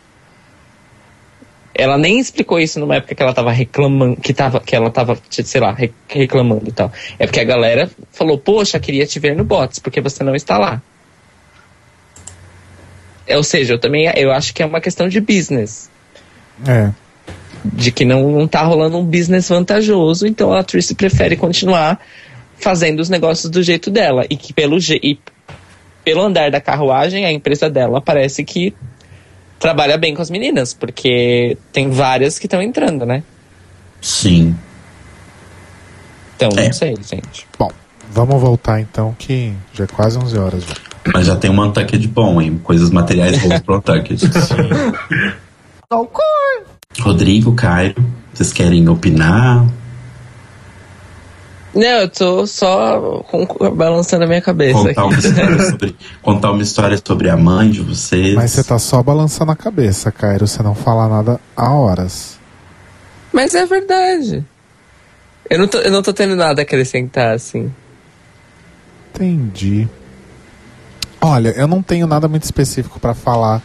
Ela 1.76 1.98
nem 1.98 2.20
explicou 2.20 2.60
isso 2.60 2.80
numa 2.80 2.96
época 2.98 3.16
que 3.16 3.24
ela 3.24 3.34
tava 3.34 3.52
reclamando, 3.52 4.18
que, 4.22 4.32
tava, 4.32 4.60
que 4.60 4.76
ela 4.76 4.92
tava, 4.92 5.18
sei 5.30 5.60
lá, 5.60 5.72
re- 5.72 5.92
reclamando 6.08 6.70
e 6.70 6.72
tal. 6.72 6.92
É 7.18 7.26
porque 7.26 7.40
a 7.40 7.44
galera 7.44 7.90
falou, 8.12 8.38
poxa, 8.38 8.80
queria 8.80 9.08
te 9.08 9.20
ver 9.20 9.36
no 9.36 9.44
bots, 9.44 9.80
porque 9.80 10.00
você 10.00 10.24
não 10.24 10.36
está 10.36 10.58
lá. 10.60 10.82
É, 13.26 13.36
Ou 13.38 13.44
seja, 13.44 13.74
eu 13.74 13.80
também 13.80 14.06
eu 14.16 14.32
acho 14.32 14.54
que 14.54 14.62
é 14.62 14.66
uma 14.66 14.82
questão 14.82 15.08
de 15.08 15.20
business 15.20 15.90
É. 16.68 16.92
de 17.66 17.92
que 17.92 18.06
não, 18.06 18.30
não 18.32 18.48
tá 18.48 18.62
rolando 18.62 18.98
um 19.00 19.04
business 19.06 19.50
vantajoso, 19.50 20.28
então 20.28 20.54
a 20.54 20.64
Tracy 20.64 20.94
prefere 20.94 21.36
continuar 21.36 22.00
fazendo 22.64 23.00
os 23.00 23.10
negócios 23.10 23.52
do 23.52 23.62
jeito 23.62 23.92
dela. 23.92 24.26
E 24.30 24.36
que 24.36 24.54
pelo, 24.54 24.78
e 24.80 25.20
pelo 26.04 26.22
andar 26.22 26.50
da 26.50 26.60
carruagem, 26.62 27.26
a 27.26 27.32
empresa 27.32 27.70
dela 27.70 28.02
parece 28.02 28.44
que 28.44 28.74
trabalha 29.60 29.98
bem 29.98 30.16
com 30.16 30.22
as 30.22 30.30
meninas, 30.30 30.74
porque 30.74 31.58
tem 31.72 31.90
várias 31.90 32.40
que 32.40 32.48
estão 32.48 32.62
entrando, 32.62 33.06
né? 33.06 33.24
Sim. 34.02 34.56
Então, 36.36 36.50
É. 36.58 36.66
não 36.66 36.74
sei, 36.74 36.96
gente. 36.96 37.48
Bom, 37.58 37.72
vamos 38.12 38.42
voltar 38.42 38.82
então, 38.82 39.16
que 39.18 39.54
já 39.74 39.84
é 39.86 39.88
quase 39.88 40.18
11 40.18 40.38
horas. 40.38 40.64
Já. 40.64 40.74
Mas 41.14 41.28
já 41.28 41.36
tem 41.36 41.52
um 41.52 41.62
Untucked 41.62 42.08
bom, 42.08 42.42
hein? 42.42 42.60
Coisas 42.64 42.90
materiais 42.90 43.38
boas 43.42 43.62
pro 43.62 43.78
Untucked. 43.78 44.20
Rodrigo, 47.00 47.54
Caio, 47.56 47.96
vocês 48.34 48.52
querem 48.54 48.88
opinar? 48.90 49.66
Não, 51.76 51.82
eu 52.02 52.10
tô 52.10 52.46
só 52.46 53.24
com- 53.30 53.48
balançando 53.76 54.26
a 54.26 54.28
minha 54.28 54.42
cabeça. 54.42 54.74
Contar 54.78 55.06
uma, 55.06 55.22
sobre, 55.72 55.96
contar 56.22 56.52
uma 56.52 56.62
história 56.62 57.02
sobre 57.04 57.30
a 57.30 57.36
mãe 57.38 57.70
de 57.72 57.82
vocês? 57.82 58.36
Mas 58.36 58.52
você 58.52 58.64
tá 58.64 58.78
só 58.78 59.02
balançando 59.02 59.52
a 59.52 59.56
cabeça, 59.56 60.12
Cairo, 60.12 60.46
você 60.48 60.62
não 60.62 60.76
fala 60.76 61.08
nada 61.10 61.40
há 61.58 61.74
horas. 61.74 62.38
Mas 63.32 63.56
é 63.56 63.66
verdade. 63.66 64.46
Eu 65.50 65.58
não, 65.60 65.68
tô, 65.68 65.80
eu 65.80 65.92
não 65.92 66.04
tô 66.04 66.14
tendo 66.14 66.36
nada 66.36 66.62
a 66.62 66.64
acrescentar, 66.64 67.34
assim. 67.36 67.72
Entendi. 69.14 69.88
Olha, 71.20 71.50
eu 71.50 71.68
não 71.68 71.82
tenho 71.82 72.06
nada 72.06 72.28
muito 72.28 72.44
específico 72.44 73.00
pra 73.00 73.14
falar 73.14 73.62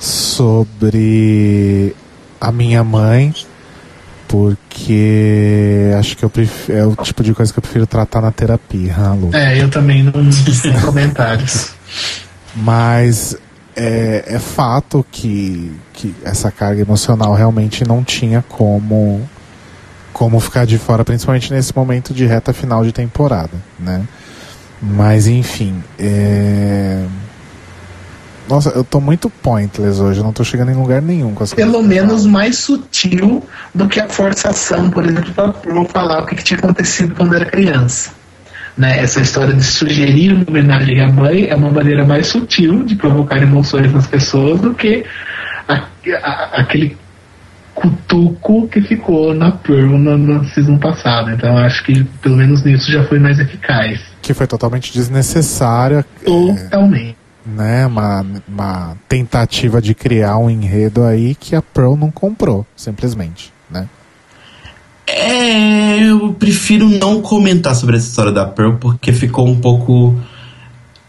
sobre 0.00 1.94
a 2.40 2.50
minha 2.52 2.82
mãe, 2.84 3.34
porque 4.32 5.92
acho 5.98 6.16
que 6.16 6.24
eu 6.24 6.30
prefiro, 6.30 6.78
é 6.78 6.86
o 6.86 6.96
tipo 6.96 7.22
de 7.22 7.34
coisa 7.34 7.52
que 7.52 7.58
eu 7.58 7.62
prefiro 7.62 7.86
tratar 7.86 8.22
na 8.22 8.32
terapia, 8.32 8.94
ah, 8.96 9.12
Lu. 9.12 9.28
É, 9.34 9.62
eu 9.62 9.68
também 9.68 10.02
não 10.02 10.32
sem 10.32 10.72
comentários. 10.80 11.74
Mas 12.56 13.36
é, 13.76 14.24
é 14.26 14.38
fato 14.38 15.04
que, 15.12 15.70
que 15.92 16.14
essa 16.24 16.50
carga 16.50 16.80
emocional 16.80 17.34
realmente 17.34 17.86
não 17.86 18.02
tinha 18.02 18.42
como 18.48 19.20
como 20.14 20.40
ficar 20.40 20.64
de 20.64 20.78
fora, 20.78 21.04
principalmente 21.04 21.52
nesse 21.52 21.76
momento 21.76 22.14
de 22.14 22.24
reta 22.24 22.54
final 22.54 22.82
de 22.84 22.92
temporada, 22.92 23.52
né? 23.78 24.02
Mas 24.80 25.26
enfim, 25.26 25.84
é... 25.98 27.04
nossa, 28.48 28.70
eu 28.70 28.84
tô 28.84 29.00
muito 29.00 29.30
pointless 29.30 30.00
hoje, 30.00 30.20
eu 30.20 30.24
não 30.24 30.32
tô 30.32 30.44
chegando 30.44 30.70
em 30.70 30.74
lugar 30.74 31.00
nenhum 31.00 31.34
com 31.34 31.44
as 31.44 31.52
coisas. 31.52 31.70
Pelo 31.72 31.82
eu 31.84 31.88
menos 31.88 32.26
mais 32.26 32.58
sutil 32.58 33.44
do 33.74 33.88
que 33.88 34.00
a 34.00 34.08
forçação, 34.08 34.90
por 34.90 35.04
exemplo, 35.04 35.32
da 35.32 35.48
Pearl 35.48 35.84
falar 35.84 36.22
o 36.22 36.26
que, 36.26 36.34
que 36.36 36.44
tinha 36.44 36.58
acontecido 36.58 37.14
quando 37.14 37.34
era 37.34 37.44
criança. 37.44 38.10
Né? 38.76 38.98
Essa 39.00 39.20
história 39.20 39.52
de 39.54 39.62
sugerir 39.64 40.32
uma 40.32 40.44
homenagem 40.48 41.00
à 41.00 41.08
mãe 41.12 41.46
é 41.48 41.54
uma 41.54 41.70
maneira 41.70 42.04
mais 42.06 42.26
sutil 42.28 42.82
de 42.84 42.94
provocar 42.96 43.36
emoções 43.42 43.92
nas 43.92 44.06
pessoas 44.06 44.60
do 44.60 44.72
que 44.74 45.04
a- 45.68 45.84
a- 46.22 46.50
aquele 46.62 46.96
cutuco 47.74 48.68
que 48.68 48.80
ficou 48.82 49.34
na 49.34 49.50
Pearl 49.52 49.96
na, 49.98 50.16
na 50.16 50.44
season 50.50 50.78
passada. 50.78 51.32
Então 51.32 51.50
eu 51.50 51.58
acho 51.64 51.82
que 51.84 52.04
pelo 52.22 52.36
menos 52.36 52.62
nisso 52.64 52.90
já 52.90 53.02
foi 53.04 53.18
mais 53.18 53.38
eficaz. 53.38 54.00
que 54.20 54.32
foi 54.34 54.46
totalmente 54.46 54.92
desnecessária, 54.92 56.04
é, 56.22 56.24
Totalmente. 56.24 57.16
Né? 57.44 57.86
Uma, 57.86 58.24
uma 58.46 58.96
tentativa 59.08 59.80
de 59.80 59.94
criar 59.94 60.38
um 60.38 60.48
enredo 60.48 61.04
aí 61.04 61.34
que 61.34 61.54
a 61.54 61.62
Pearl 61.62 61.96
não 61.96 62.10
comprou, 62.10 62.66
simplesmente, 62.76 63.52
né? 63.70 63.88
É, 65.06 65.98
eu 65.98 66.32
prefiro 66.32 66.88
não 66.88 67.20
comentar 67.20 67.74
sobre 67.74 67.96
essa 67.96 68.06
história 68.06 68.32
da 68.32 68.46
Pearl 68.46 68.76
porque 68.76 69.12
ficou 69.12 69.46
um 69.46 69.60
pouco 69.60 70.18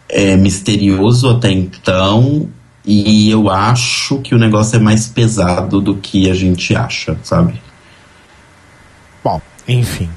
é, 0.08 0.36
misterioso 0.36 1.30
até 1.30 1.50
então. 1.50 2.48
E 2.86 3.30
eu 3.30 3.48
acho 3.48 4.18
que 4.18 4.34
o 4.34 4.38
negócio 4.38 4.76
é 4.76 4.78
mais 4.78 5.06
pesado 5.06 5.80
do 5.80 5.96
que 5.96 6.30
a 6.30 6.34
gente 6.34 6.76
acha, 6.76 7.16
sabe? 7.22 7.54
Bom, 9.22 9.40
enfim. 9.66 10.10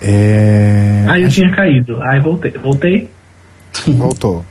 É... 0.00 1.04
Aí 1.08 1.22
eu 1.22 1.28
tinha 1.28 1.54
caído. 1.54 2.02
Aí 2.02 2.20
voltei. 2.20 2.50
Voltei? 2.52 3.10
Voltou. 3.86 4.44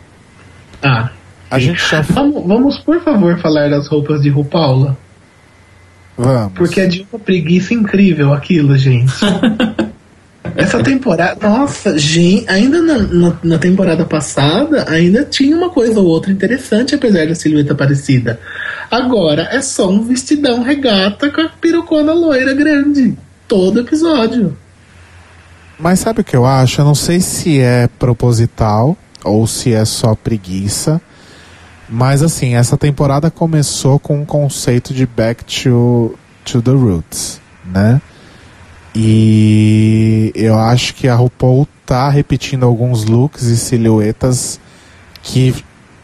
Ah. 0.82 1.10
A 1.50 1.60
gente 1.60 1.82
já. 1.90 2.02
Vamos, 2.02 2.46
vamos, 2.46 2.80
por 2.80 3.02
favor, 3.02 3.38
falar 3.40 3.70
das 3.70 3.88
roupas 3.88 4.22
de 4.22 4.30
RuPaula. 4.30 4.98
Vamos. 6.18 6.54
Porque 6.54 6.82
é 6.82 6.88
de 6.88 7.08
uma 7.12 7.20
preguiça 7.20 7.74
incrível 7.74 8.34
aquilo, 8.34 8.78
gente. 8.78 9.14
Essa 10.56 10.82
temporada. 10.82 11.48
Nossa, 11.48 11.98
gente, 11.98 12.50
ainda 12.50 12.82
na, 12.82 12.98
na, 12.98 13.38
na 13.44 13.58
temporada 13.58 14.06
passada, 14.06 14.90
ainda 14.90 15.24
tinha 15.24 15.56
uma 15.56 15.70
coisa 15.70 16.00
ou 16.00 16.08
outra 16.08 16.32
interessante, 16.32 16.96
apesar 16.96 17.28
da 17.28 17.36
silhueta 17.36 17.76
parecida. 17.76 18.40
Agora 18.90 19.48
é 19.52 19.62
só 19.62 19.90
um 19.90 20.04
vestidão 20.04 20.64
regata 20.64 21.30
com 21.30 21.42
a 21.42 21.50
perucona 21.50 22.14
loira 22.14 22.54
grande. 22.54 23.16
Todo 23.48 23.82
episódio. 23.82 24.58
Mas 25.78 26.00
sabe 26.00 26.22
o 26.22 26.24
que 26.24 26.36
eu 26.36 26.46
acho? 26.46 26.82
Eu 26.82 26.86
não 26.86 26.96
sei 26.96 27.20
se 27.20 27.60
é 27.60 27.88
proposital 28.00 28.98
ou 29.28 29.46
se 29.46 29.74
é 29.74 29.86
só 29.86 30.16
preguiça. 30.16 31.02
Mas 31.90 32.22
assim, 32.22 32.56
essa 32.56 32.78
temporada 32.78 33.32
começou 33.32 34.00
com 34.00 34.22
um 34.22 34.26
conceito 34.26 34.94
de 34.94 35.06
back 35.06 35.44
to, 35.46 36.18
to 36.44 36.62
the 36.62 36.72
roots, 36.72 37.40
né? 37.66 38.02
E 38.94 40.32
eu 40.36 40.58
acho 40.58 40.96
que 40.96 41.08
a 41.08 41.16
RuPaul 41.16 41.68
tá 41.86 42.10
repetindo 42.10 42.66
alguns 42.66 43.06
looks 43.06 43.44
e 43.44 43.56
silhuetas 43.56 44.60
que 45.22 45.54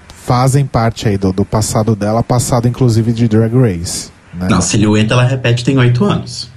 fazem 0.08 0.65
parte 0.65 1.08
aí 1.08 1.18
do, 1.18 1.34
do 1.34 1.44
passado 1.44 1.96
dela, 1.96 2.24
passado 2.24 2.68
inclusive 2.68 3.12
de 3.12 3.27
Drag 3.27 3.53
Race. 3.53 4.10
Né? 4.34 4.48
Não, 4.50 4.62
silhueta 4.62 5.13
ela 5.13 5.24
repete 5.24 5.65
tem 5.65 5.77
oito 5.77 6.06
anos. 6.06 6.50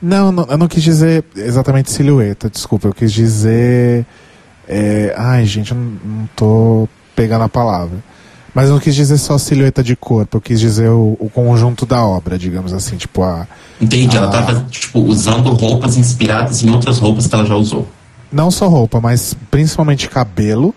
Não, 0.00 0.30
não, 0.30 0.44
eu 0.44 0.58
não 0.58 0.68
quis 0.68 0.82
dizer 0.82 1.24
exatamente 1.36 1.90
silhueta, 1.90 2.48
desculpa. 2.48 2.88
Eu 2.88 2.94
quis 2.94 3.12
dizer. 3.12 4.06
É, 4.68 5.14
ai, 5.16 5.44
gente, 5.46 5.72
eu 5.72 5.76
não, 5.76 5.84
não 6.04 6.28
tô 6.36 6.88
pegando 7.16 7.44
a 7.44 7.48
palavra. 7.48 7.98
Mas 8.54 8.66
eu 8.68 8.72
não 8.74 8.80
quis 8.80 8.94
dizer 8.94 9.18
só 9.18 9.38
silhueta 9.38 9.82
de 9.84 9.94
corpo, 9.94 10.36
eu 10.36 10.40
quis 10.40 10.58
dizer 10.58 10.88
o, 10.88 11.16
o 11.20 11.30
conjunto 11.32 11.86
da 11.86 12.04
obra, 12.04 12.38
digamos 12.38 12.72
assim, 12.72 12.96
tipo 12.96 13.22
a. 13.22 13.46
Entende? 13.80 14.16
Ela 14.16 14.28
Ah. 14.28 14.30
tava, 14.30 14.66
tipo, 14.70 14.98
usando 15.00 15.50
roupas 15.52 15.96
inspiradas 15.96 16.62
em 16.64 16.70
outras 16.70 16.98
roupas 16.98 17.26
que 17.26 17.34
ela 17.34 17.44
já 17.46 17.54
usou. 17.54 17.86
Não 18.32 18.50
só 18.50 18.66
roupa, 18.68 19.00
mas 19.00 19.34
principalmente 19.50 20.08
cabelo. 20.08 20.74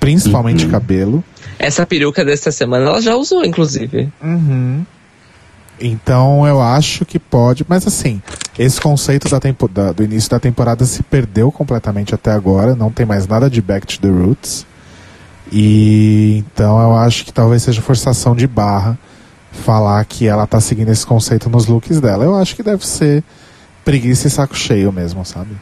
Principalmente 0.00 0.64
Uhum. 0.64 0.70
cabelo. 0.70 1.24
Essa 1.58 1.86
peruca 1.86 2.24
dessa 2.24 2.50
semana 2.50 2.86
ela 2.86 3.00
já 3.00 3.14
usou, 3.14 3.44
inclusive. 3.44 4.08
Uhum. 4.22 4.84
Então 5.80 6.46
eu 6.46 6.60
acho 6.60 7.04
que 7.04 7.18
pode, 7.18 7.64
mas 7.68 7.86
assim, 7.86 8.22
esse 8.58 8.80
conceito 8.80 9.28
da 9.28 9.40
tempo, 9.40 9.66
da, 9.66 9.92
do 9.92 10.04
início 10.04 10.30
da 10.30 10.38
temporada 10.38 10.84
se 10.84 11.02
perdeu 11.02 11.50
completamente 11.50 12.14
até 12.14 12.30
agora, 12.30 12.74
não 12.74 12.90
tem 12.90 13.04
mais 13.04 13.26
nada 13.26 13.50
de 13.50 13.60
Back 13.60 13.86
to 13.86 14.00
the 14.00 14.08
Roots. 14.08 14.66
E 15.50 16.44
então 16.46 16.80
eu 16.80 16.96
acho 16.96 17.24
que 17.24 17.32
talvez 17.32 17.62
seja 17.62 17.82
forçação 17.82 18.34
de 18.34 18.46
barra 18.46 18.98
falar 19.50 20.02
que 20.04 20.26
ela 20.26 20.46
tá 20.46 20.60
seguindo 20.60 20.88
esse 20.88 21.06
conceito 21.06 21.50
nos 21.50 21.66
looks 21.66 22.00
dela. 22.00 22.24
Eu 22.24 22.36
acho 22.36 22.56
que 22.56 22.62
deve 22.62 22.86
ser 22.86 23.22
preguiça 23.84 24.28
e 24.28 24.30
saco 24.30 24.56
cheio 24.56 24.92
mesmo, 24.92 25.24
sabe? 25.24 25.56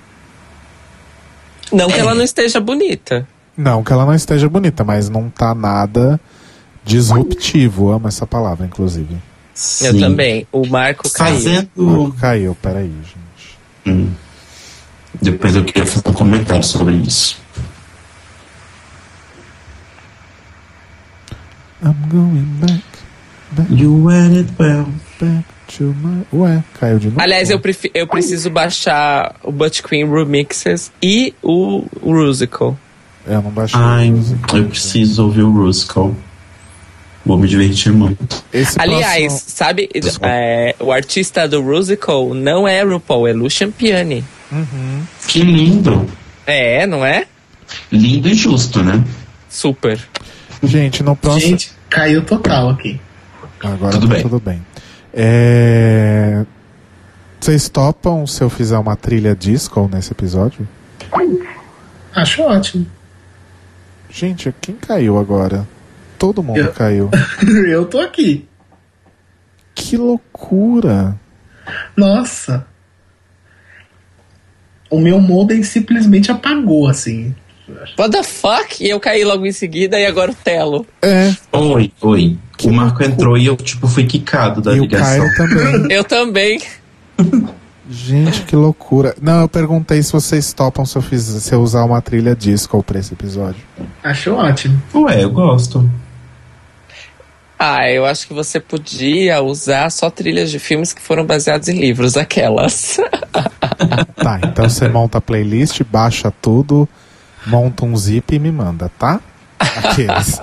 Não 1.73 1.89
que 1.89 1.99
ela 1.99 2.15
não 2.15 2.23
esteja 2.23 2.61
bonita. 2.61 3.27
Não 3.57 3.83
que 3.83 3.93
ela 3.93 4.05
não 4.05 4.15
esteja 4.15 4.49
bonita, 4.49 4.85
mas 4.85 5.09
não 5.09 5.29
tá 5.29 5.55
nada 5.55 6.21
disruptivo. 6.85 7.91
Amo 7.91 8.09
essa 8.09 8.27
palavra, 8.27 8.67
inclusive. 8.67 9.17
Eu 9.83 9.93
Sim. 9.93 10.01
também. 10.01 10.47
O 10.53 10.67
Marco 10.67 11.11
caiu. 11.11 11.35
Fazendo. 11.35 11.69
Marco 11.77 12.13
caiu, 12.21 12.57
peraí, 12.61 12.91
gente. 12.91 13.59
Hum. 13.87 14.11
Depois 15.21 15.55
eu 15.57 15.65
queria 15.65 15.85
fazer 15.85 16.09
um 16.09 16.13
comentário 16.13 16.63
sobre 16.65 16.95
isso. 16.95 17.37
I'm 21.83 21.95
going 22.11 22.45
back, 22.61 22.83
back, 23.53 23.71
You 23.73 24.05
wear 24.05 24.31
it 24.31 24.51
well. 24.59 24.87
back 25.19 25.45
to 25.79 25.95
my. 26.03 26.25
Ué, 26.33 26.63
caiu 26.79 26.99
de 26.99 27.07
novo. 27.09 27.21
Aliás, 27.21 27.49
eu, 27.49 27.61
eu 27.95 28.07
preciso 28.07 28.51
baixar 28.51 29.37
o 29.43 29.51
Butch 29.51 29.81
Queen 29.83 30.09
Remixes 30.11 30.93
e 31.03 31.35
o, 31.43 31.85
o 32.03 32.13
Rusical. 32.13 32.79
Eu 33.27 33.43
não 33.43 33.51
baixei. 33.51 33.81
Ai, 33.81 34.09
a 34.09 34.13
música. 34.13 34.57
eu 34.57 34.69
preciso 34.69 35.25
ouvir 35.25 35.43
o 35.43 35.51
Rusical. 35.53 36.15
Vou 37.25 37.37
me 37.39 37.47
divertir 37.47 37.93
muito. 37.93 38.43
Esse 38.53 38.81
Aliás, 38.81 39.27
próximo- 39.33 39.51
sabe, 39.57 39.89
é, 40.23 40.75
o 40.81 40.91
artista 40.91 41.47
do 41.47 41.61
Rusical 41.63 42.33
não 42.35 42.67
é 42.67 42.83
RuPaul, 42.83 43.29
é 43.29 43.33
Lucian 43.33 43.71
Piani. 43.71 44.25
Que 45.29 45.43
lindo. 45.43 46.07
É, 46.47 46.87
não 46.87 47.05
é? 47.05 47.27
Lindo 47.93 48.29
e 48.29 48.35
justo, 48.35 48.83
né? 48.83 49.05
Super. 49.49 50.01
Gente, 50.63 51.03
no 51.03 51.15
próximo. 51.15 51.51
Gente, 51.53 51.73
caiu 51.89 52.25
total 52.25 52.71
aqui. 52.71 53.01
Agora 53.63 53.93
Tudo 53.93 54.09
tá 54.09 54.15
bem. 54.15 54.23
tudo 54.23 54.41
bem. 54.41 54.67
É... 55.13 56.45
Vocês 57.39 57.69
topam 57.69 58.27
se 58.27 58.43
eu 58.43 58.51
fizer 58.51 58.79
uma 58.79 58.97
trilha 58.97 59.35
disco 59.37 59.89
nesse 59.93 60.13
episódio? 60.13 60.67
Acho 62.15 62.43
ótimo. 62.43 62.87
Gente, 64.11 64.53
quem 64.61 64.75
caiu 64.75 65.19
agora? 65.19 65.67
Todo 66.21 66.43
mundo 66.43 66.59
Eu. 66.59 66.73
caiu. 66.73 67.11
Eu 67.67 67.87
tô 67.87 67.99
aqui. 67.99 68.47
Que 69.75 69.97
loucura! 69.97 71.19
Nossa. 71.97 72.67
O 74.91 75.01
meu 75.01 75.19
modem 75.19 75.63
simplesmente 75.63 76.31
apagou, 76.31 76.87
assim. 76.89 77.35
What 77.99 78.11
the 78.11 78.23
fuck? 78.23 78.85
E 78.85 78.91
eu 78.91 78.99
caí 79.01 79.25
logo 79.25 79.47
em 79.47 79.53
seguida 79.53 79.99
e 79.99 80.05
agora 80.05 80.33
o 80.33 80.35
Telo. 80.35 80.85
É, 81.01 81.33
Oi, 81.53 81.91
oi. 82.03 82.37
o 82.65 82.71
Marco 82.73 83.03
entrou 83.03 83.39
e 83.39 83.47
eu, 83.47 83.57
tipo, 83.57 83.87
fui 83.87 84.05
quicado 84.05 84.61
da 84.61 84.73
e 84.75 84.81
o 84.81 84.83
ligação. 84.83 85.25
Caio 85.31 85.49
também. 85.49 85.87
Eu 85.97 86.05
também. 86.05 86.61
Gente, 87.89 88.43
que 88.43 88.55
loucura. 88.57 89.15
Não, 89.23 89.41
eu 89.43 89.49
perguntei 89.49 90.03
se 90.03 90.13
vocês 90.13 90.53
topam 90.53 90.85
se 90.85 90.97
eu, 90.97 91.03
fiz, 91.03 91.23
se 91.23 91.53
eu 91.55 91.61
usar 91.61 91.85
uma 91.85 92.01
trilha 92.03 92.35
disco 92.37 92.83
pra 92.83 92.99
esse 93.01 93.15
episódio. 93.15 93.61
Acho 94.03 94.33
ótimo. 94.35 94.81
Ué, 94.95 95.23
eu 95.25 95.31
gosto. 95.31 95.89
Ah, 97.63 97.91
eu 97.91 98.07
acho 98.07 98.27
que 98.27 98.33
você 98.33 98.59
podia 98.59 99.43
usar 99.43 99.91
só 99.91 100.09
trilhas 100.09 100.51
de 100.51 100.59
filmes 100.59 100.95
que 100.95 101.03
foram 101.03 101.27
baseados 101.27 101.69
em 101.69 101.79
livros, 101.79 102.17
aquelas. 102.17 102.97
Tá, 104.17 104.39
então 104.45 104.69
você 104.69 104.87
monta 104.89 105.17
a 105.19 105.21
playlist, 105.21 105.83
baixa 105.83 106.31
tudo, 106.31 106.87
monta 107.47 107.87
um 107.87 107.97
zip 107.97 108.35
e 108.35 108.39
me 108.39 108.53
manda, 108.53 108.91
tá? 108.99 109.19
Aqueles. 109.59 110.39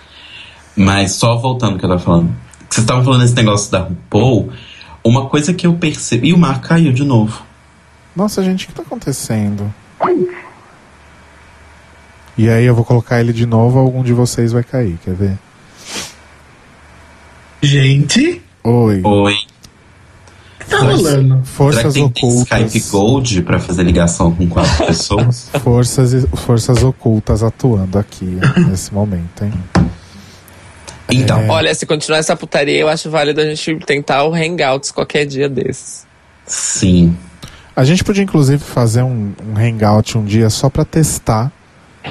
Mas 0.76 1.12
só 1.12 1.36
voltando 1.36 1.72
ao 1.72 1.78
que 1.78 1.84
eu 1.86 1.88
tava 1.88 2.00
falando. 2.00 2.36
Vocês 2.68 2.84
estavam 2.84 3.02
falando 3.02 3.22
desse 3.22 3.34
negócio 3.34 3.70
da 3.72 3.80
RuPaul. 3.80 4.52
Uma 5.02 5.26
coisa 5.28 5.54
que 5.54 5.66
eu 5.66 5.74
percebi. 5.74 6.28
E 6.28 6.32
o 6.34 6.38
Marco 6.38 6.68
caiu 6.68 6.92
de 6.92 7.04
novo. 7.04 7.42
Nossa, 8.14 8.42
gente, 8.42 8.66
o 8.66 8.68
que 8.68 8.74
tá 8.74 8.82
acontecendo? 8.82 9.72
E 12.36 12.48
aí 12.48 12.64
eu 12.64 12.74
vou 12.74 12.84
colocar 12.84 13.18
ele 13.20 13.32
de 13.32 13.46
novo, 13.46 13.78
algum 13.78 14.02
de 14.02 14.12
vocês 14.12 14.52
vai 14.52 14.62
cair, 14.62 14.98
quer 15.02 15.14
ver? 15.14 15.38
Gente, 17.62 18.40
Oi. 18.64 19.00
Oi. 19.02 19.34
o 19.34 20.64
que 20.64 20.70
tá 20.70 20.78
rolando? 20.78 21.28
Será 21.34 21.44
Forças 21.44 21.86
que 21.86 21.92
tem 21.94 22.04
ocultas. 22.04 22.74
Skype 22.74 22.90
Gold 22.90 23.42
pra 23.42 23.58
fazer 23.58 23.82
ligação 23.82 24.34
com 24.34 24.46
quatro 24.48 24.86
pessoas? 24.86 25.50
Forças, 25.62 26.12
e- 26.12 26.26
forças 26.36 26.82
ocultas 26.84 27.42
atuando 27.42 27.98
aqui 27.98 28.38
nesse 28.68 28.92
momento, 28.94 29.44
hein? 29.44 29.52
Então, 31.10 31.48
Olha, 31.48 31.74
se 31.74 31.86
continuar 31.86 32.18
essa 32.18 32.36
putaria, 32.36 32.78
eu 32.78 32.88
acho 32.88 33.10
válido 33.10 33.40
a 33.40 33.44
gente 33.44 33.76
tentar 33.86 34.24
o 34.24 34.34
Hangouts 34.34 34.90
qualquer 34.92 35.24
dia 35.26 35.48
desses. 35.48 36.06
sim. 36.46 37.16
A 37.74 37.84
gente 37.84 38.02
podia 38.02 38.24
inclusive 38.24 38.58
fazer 38.62 39.02
um, 39.02 39.32
um 39.46 39.56
hangout 39.56 40.18
um 40.18 40.24
dia 40.24 40.50
só 40.50 40.68
pra 40.68 40.84
testar 40.84 41.52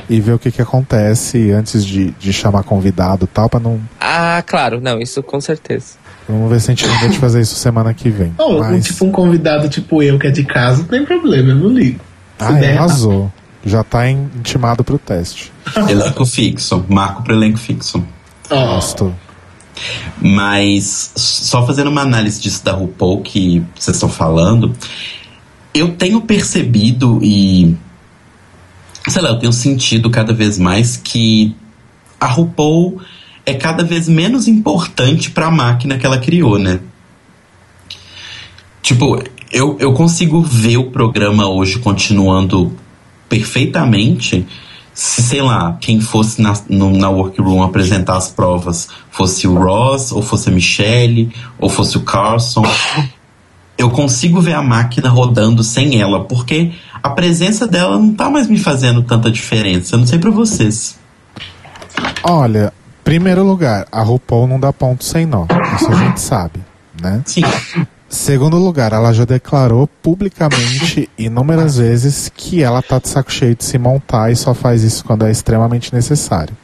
e 0.09 0.19
ver 0.19 0.33
o 0.33 0.39
que 0.39 0.51
que 0.51 0.61
acontece 0.61 1.51
antes 1.51 1.85
de, 1.85 2.11
de 2.11 2.33
chamar 2.33 2.63
convidado 2.63 3.25
e 3.25 3.27
tal, 3.27 3.49
pra 3.49 3.59
não. 3.59 3.79
Ah, 3.99 4.43
claro, 4.45 4.79
não, 4.81 4.99
isso 4.99 5.21
com 5.23 5.39
certeza. 5.41 5.95
Vamos 6.27 6.49
ver 6.49 6.59
se 6.59 6.71
a 6.71 6.75
gente 6.75 7.09
de 7.09 7.17
fazer 7.19 7.41
isso 7.41 7.55
semana 7.55 7.93
que 7.93 8.09
vem. 8.09 8.33
Oh, 8.37 8.59
Mas, 8.59 8.85
tipo 8.85 9.05
um 9.05 9.11
convidado 9.11 9.69
tipo 9.69 10.03
eu, 10.03 10.19
que 10.19 10.27
é 10.27 10.31
de 10.31 10.43
casa, 10.43 10.79
não 10.79 10.89
tem 10.89 11.05
problema, 11.05 11.51
eu 11.51 11.55
não 11.55 11.69
ligo. 11.69 11.99
Se 12.37 12.45
ah, 12.45 12.51
der, 12.51 12.77
arrasou. 12.77 13.31
Já 13.65 13.83
tá 13.83 14.09
in- 14.09 14.29
intimado 14.35 14.83
pro 14.83 14.97
teste. 14.99 15.51
Elenco 15.89 16.25
fixo. 16.25 16.85
Marco 16.87 17.23
pro 17.23 17.33
elenco 17.33 17.57
fixo. 17.57 18.03
ó, 18.49 18.75
Gosto. 18.75 19.13
Mas 20.21 21.11
só 21.15 21.65
fazendo 21.65 21.89
uma 21.89 22.01
análise 22.01 22.41
disso 22.41 22.63
da 22.63 22.71
RuPaul 22.73 23.21
que 23.21 23.63
vocês 23.75 23.95
estão 23.95 24.09
falando, 24.09 24.73
eu 25.73 25.89
tenho 25.95 26.21
percebido 26.21 27.19
e 27.21 27.75
sei 29.07 29.21
lá, 29.21 29.29
eu 29.29 29.39
tenho 29.39 29.53
sentido 29.53 30.09
cada 30.09 30.33
vez 30.33 30.57
mais 30.57 30.97
que 30.97 31.55
a 32.19 32.27
RuPaul 32.27 33.01
é 33.45 33.53
cada 33.53 33.83
vez 33.83 34.09
menos 34.09 34.47
importante 34.47 35.31
para 35.31 35.47
a 35.47 35.51
máquina 35.51 35.97
que 35.97 36.05
ela 36.05 36.17
criou, 36.17 36.59
né? 36.59 36.79
Tipo, 38.81 39.21
eu, 39.51 39.77
eu 39.79 39.93
consigo 39.93 40.41
ver 40.41 40.77
o 40.77 40.91
programa 40.91 41.47
hoje 41.47 41.79
continuando 41.79 42.75
perfeitamente 43.29 44.45
se, 44.93 45.21
sei 45.21 45.41
lá, 45.41 45.77
quem 45.79 46.01
fosse 46.01 46.41
na, 46.41 46.53
no, 46.67 46.91
na 46.97 47.09
workroom 47.09 47.61
apresentar 47.61 48.17
as 48.17 48.29
provas 48.29 48.89
fosse 49.11 49.47
o 49.47 49.55
Ross, 49.55 50.11
ou 50.11 50.21
fosse 50.21 50.49
a 50.49 50.51
Michelle, 50.51 51.31
ou 51.59 51.69
fosse 51.69 51.97
o 51.97 52.01
Carson. 52.01 52.63
Eu 53.77 53.91
consigo 53.91 54.41
ver 54.41 54.53
a 54.53 54.61
máquina 54.61 55.07
rodando 55.07 55.63
sem 55.63 56.01
ela, 56.01 56.23
porque 56.25 56.71
a 57.01 57.09
presença 57.09 57.67
dela 57.67 57.97
não 57.97 58.13
tá 58.13 58.29
mais 58.29 58.47
me 58.47 58.57
fazendo 58.57 59.03
tanta 59.03 59.31
diferença. 59.31 59.95
Eu 59.95 59.99
não 59.99 60.07
sei 60.07 60.19
pra 60.19 60.31
vocês. 60.31 60.97
Olha, 62.23 62.73
primeiro 63.03 63.43
lugar, 63.43 63.87
a 63.91 64.01
RuPaul 64.01 64.47
não 64.47 64.59
dá 64.59 64.71
ponto 64.73 65.03
sem 65.03 65.25
nó. 65.25 65.45
Isso 65.75 65.91
a 65.91 65.95
gente 65.95 66.19
sabe, 66.19 66.59
né? 67.01 67.21
Sim, 67.25 67.43
Segundo 68.09 68.57
lugar, 68.57 68.93
ela 68.93 69.11
já 69.11 69.25
declarou 69.25 69.85
publicamente 70.01 71.09
inúmeras 71.17 71.77
vezes 71.77 72.31
que 72.33 72.63
ela 72.63 72.81
tá 72.81 72.99
de 72.99 73.09
saco 73.09 73.31
cheio 73.31 73.53
de 73.53 73.65
se 73.65 73.77
montar 73.77 74.31
e 74.31 74.35
só 74.35 74.53
faz 74.53 74.81
isso 74.81 75.03
quando 75.03 75.25
é 75.25 75.31
extremamente 75.31 75.93
necessário. 75.93 76.55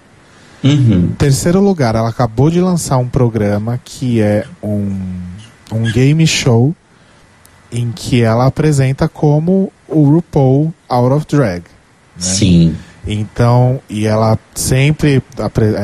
uhum. 0.63 1.10
Terceiro 1.17 1.60
lugar, 1.60 1.96
ela 1.96 2.10
acabou 2.10 2.50
de 2.50 2.62
lançar 2.62 2.98
um 2.98 3.10
programa 3.10 3.78
que 3.84 4.22
é 4.22 4.46
um, 4.63 4.98
um 5.69 5.84
game 5.91 6.26
show 6.26 6.74
em 7.69 7.91
que 7.91 8.22
ela 8.22 8.46
apresenta 8.46 9.10
como 9.10 9.72
o 9.93 10.03
RuPaul 10.10 10.73
Out 10.89 11.13
of 11.13 11.25
Drag. 11.27 11.63
sim. 12.17 12.75
Então, 13.06 13.82
e 13.89 14.08
ela 14.08 14.39
sempre 14.56 15.21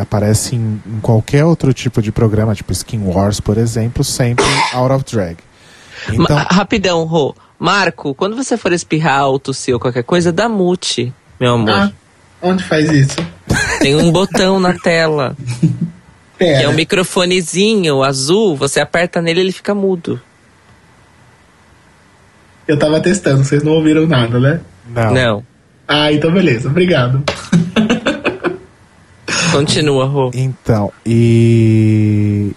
aparece 0.02 0.56
em, 0.56 0.82
em 0.88 1.00
qualquer 1.02 1.44
outro 1.44 1.74
tipo 1.74 2.02
de 2.02 2.14
programa, 2.14 2.56
tipo 2.56 2.72
Skin 2.72 3.02
Wars, 3.04 3.42
por 3.42 3.58
exemplo, 3.58 4.06
sempre 4.06 4.46
out 4.74 4.94
of 4.94 5.04
drag. 5.04 5.36
Então, 6.14 6.34
Ma- 6.38 6.44
rapidão, 6.50 7.04
Rô. 7.04 7.36
Marco, 7.60 8.16
quando 8.16 8.38
você 8.38 8.56
for 8.56 8.72
espirrar 8.72 9.26
tossir 9.38 9.74
ou 9.74 9.82
qualquer 9.82 10.04
coisa, 10.04 10.32
dá 10.32 10.48
mute, 10.48 11.14
meu 11.38 11.56
amor. 11.56 11.70
ah, 11.70 11.92
onde 12.42 12.64
faz 12.64 12.90
isso? 12.90 13.18
Tem 13.82 13.98
um 13.98 14.14
botão 14.14 14.58
na 14.58 14.74
tela, 14.80 15.36
que 15.60 15.68
Pera, 16.38 16.62
é 16.64 16.70
um 16.70 16.74
microfonezinho 16.74 18.02
azul, 18.02 18.56
você 18.56 18.80
aperta 18.80 19.22
nele 19.22 19.42
e 19.42 19.44
ele 19.44 19.52
fica 19.52 19.76
mudo. 19.76 20.22
Eu 22.70 22.78
tava 22.78 23.02
testando, 23.02 23.44
vocês 23.44 23.64
não 23.64 23.72
ouviram 23.72 24.06
nada, 24.06 24.40
né? 24.40 24.60
não. 24.88 25.14
Não. 25.14 25.44
Ah, 25.88 26.14
então 26.14 26.32
beleza, 26.32 26.70
obrigado. 26.70 27.24
Continua, 29.52 30.06
Rô. 30.06 30.30
Então, 30.36 30.94
e, 31.04 32.52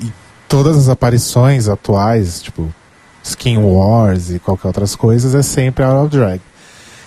e 0.00 0.12
todas 0.48 0.76
as 0.76 0.88
aparições 0.88 1.68
atuais, 1.68 2.42
tipo 2.42 2.74
Skin 3.22 3.58
Wars 3.58 4.30
e 4.30 4.40
qualquer 4.40 4.66
outras 4.66 4.96
coisas, 4.96 5.32
é 5.32 5.42
sempre 5.42 5.84
out 5.84 6.06
of 6.06 6.16
drag. 6.16 6.40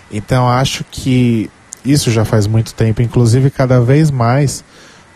Então 0.10 0.50
acho 0.50 0.86
que 0.89 1.52
isso 1.84 2.10
já 2.10 2.24
faz 2.24 2.48
muito 2.48 2.74
tempo, 2.74 3.02
inclusive 3.02 3.50
cada 3.50 3.82
vez 3.82 4.10
mais 4.10 4.63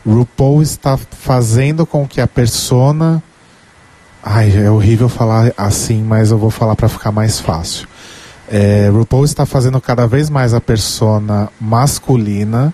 RuPaul 0.06 0.62
está 0.62 0.97
fazendo 0.97 1.86
com 1.86 2.06
que 2.06 2.19
a 2.19 2.28
persona 2.28 3.23
Ai, 4.23 4.51
é 4.65 4.69
horrível 4.69 5.08
falar 5.08 5.53
assim, 5.58 6.03
mas 6.03 6.32
eu 6.32 6.38
vou 6.38 6.51
falar 6.51 6.75
para 6.75 6.89
ficar 6.89 7.12
mais 7.12 7.39
fácil. 7.39 7.88
É, 8.51 8.89
RuPaul 8.91 9.25
está 9.25 9.45
fazendo 9.45 9.79
cada 9.79 10.08
vez 10.08 10.29
mais 10.29 10.53
a 10.53 10.60
persona 10.60 11.49
masculina 11.60 12.73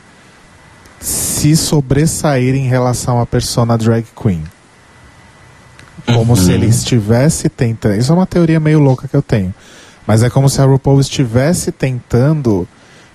se 1.00 1.56
sobressair 1.56 2.56
em 2.56 2.68
relação 2.68 3.20
à 3.22 3.26
persona 3.26 3.78
drag 3.78 4.06
queen. 4.16 4.44
Como 6.06 6.32
uhum. 6.32 6.36
se 6.36 6.52
ele 6.52 6.66
estivesse 6.66 7.50
tentando. 7.50 7.96
Isso 7.96 8.12
é 8.12 8.16
uma 8.16 8.26
teoria 8.26 8.60
meio 8.60 8.80
louca 8.80 9.08
que 9.08 9.16
eu 9.16 9.22
tenho. 9.22 9.54
Mas 10.08 10.24
é 10.24 10.30
como 10.30 10.50
se 10.50 10.62
a 10.62 10.66
RuPaul 10.66 11.00
estivesse 11.00 11.72
tentando 11.72 12.68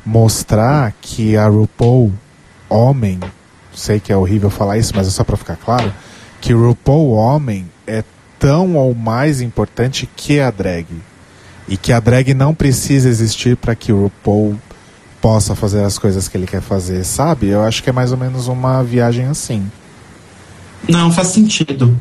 mostrar 0.04 0.92
que 1.00 1.36
a 1.36 1.46
RuPaul, 1.46 2.12
homem, 2.68 3.20
sei 3.74 4.00
que 4.00 4.12
é 4.12 4.16
horrível 4.16 4.50
falar 4.50 4.78
isso, 4.78 4.92
mas 4.94 5.06
é 5.06 5.10
só 5.10 5.24
para 5.24 5.36
ficar 5.36 5.56
claro, 5.56 5.92
que 6.40 6.52
o 6.52 6.68
RuPaul, 6.68 7.12
homem, 7.12 7.70
é 7.86 8.02
tão 8.40 8.74
ou 8.74 8.94
mais 8.94 9.42
importante 9.42 10.08
que 10.16 10.40
a 10.40 10.50
drag. 10.50 10.86
E 11.68 11.76
que 11.76 11.92
a 11.92 12.00
drag 12.00 12.34
não 12.34 12.52
precisa 12.52 13.08
existir 13.08 13.56
para 13.56 13.76
que 13.76 13.92
o 13.92 14.04
RuPaul 14.04 14.58
possa 15.20 15.54
fazer 15.54 15.84
as 15.84 15.98
coisas 15.98 16.26
que 16.26 16.36
ele 16.36 16.46
quer 16.46 16.62
fazer, 16.62 17.04
sabe? 17.04 17.48
Eu 17.48 17.62
acho 17.62 17.82
que 17.82 17.90
é 17.90 17.92
mais 17.92 18.10
ou 18.10 18.18
menos 18.18 18.48
uma 18.48 18.82
viagem 18.82 19.26
assim. 19.26 19.70
Não, 20.88 21.12
faz 21.12 21.28
sentido. 21.28 22.00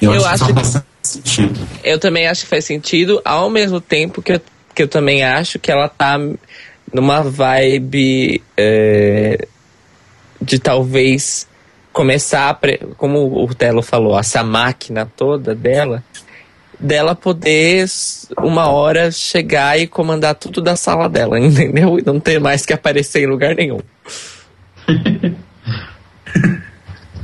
Eu, 0.00 0.14
eu 0.14 0.26
acho, 0.26 0.46
que, 0.46 0.54
faz 0.54 0.82
sentido. 1.02 1.60
Eu 1.84 2.00
também 2.00 2.26
acho 2.26 2.42
que 2.42 2.48
faz 2.48 2.64
sentido, 2.64 3.20
ao 3.24 3.50
mesmo 3.50 3.80
tempo 3.80 4.22
que 4.22 4.32
eu, 4.32 4.40
que 4.74 4.82
eu 4.82 4.88
também 4.88 5.22
acho 5.22 5.58
que 5.58 5.70
ela 5.70 5.88
tá 5.88 6.18
numa 6.92 7.22
vibe 7.22 8.42
é, 8.56 9.46
de 10.40 10.58
talvez 10.58 11.46
começar, 11.96 12.60
como 12.98 13.42
o 13.42 13.54
Telo 13.54 13.80
falou, 13.80 14.18
essa 14.18 14.44
máquina 14.44 15.10
toda 15.16 15.54
dela, 15.54 16.04
dela 16.78 17.14
poder 17.14 17.86
uma 18.36 18.68
hora 18.68 19.10
chegar 19.10 19.80
e 19.80 19.86
comandar 19.86 20.34
tudo 20.34 20.60
da 20.60 20.76
sala 20.76 21.08
dela, 21.08 21.40
entendeu? 21.40 21.98
E 21.98 22.02
não 22.04 22.20
ter 22.20 22.38
mais 22.38 22.66
que 22.66 22.74
aparecer 22.74 23.22
em 23.22 23.26
lugar 23.26 23.54
nenhum. 23.54 23.80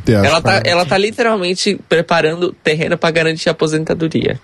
ela, 0.08 0.40
tá, 0.40 0.62
ela 0.64 0.86
tá 0.86 0.96
literalmente 0.96 1.78
preparando 1.86 2.54
terreno 2.64 2.96
para 2.96 3.10
garantir 3.10 3.50
a 3.50 3.52
aposentadoria. 3.52 4.40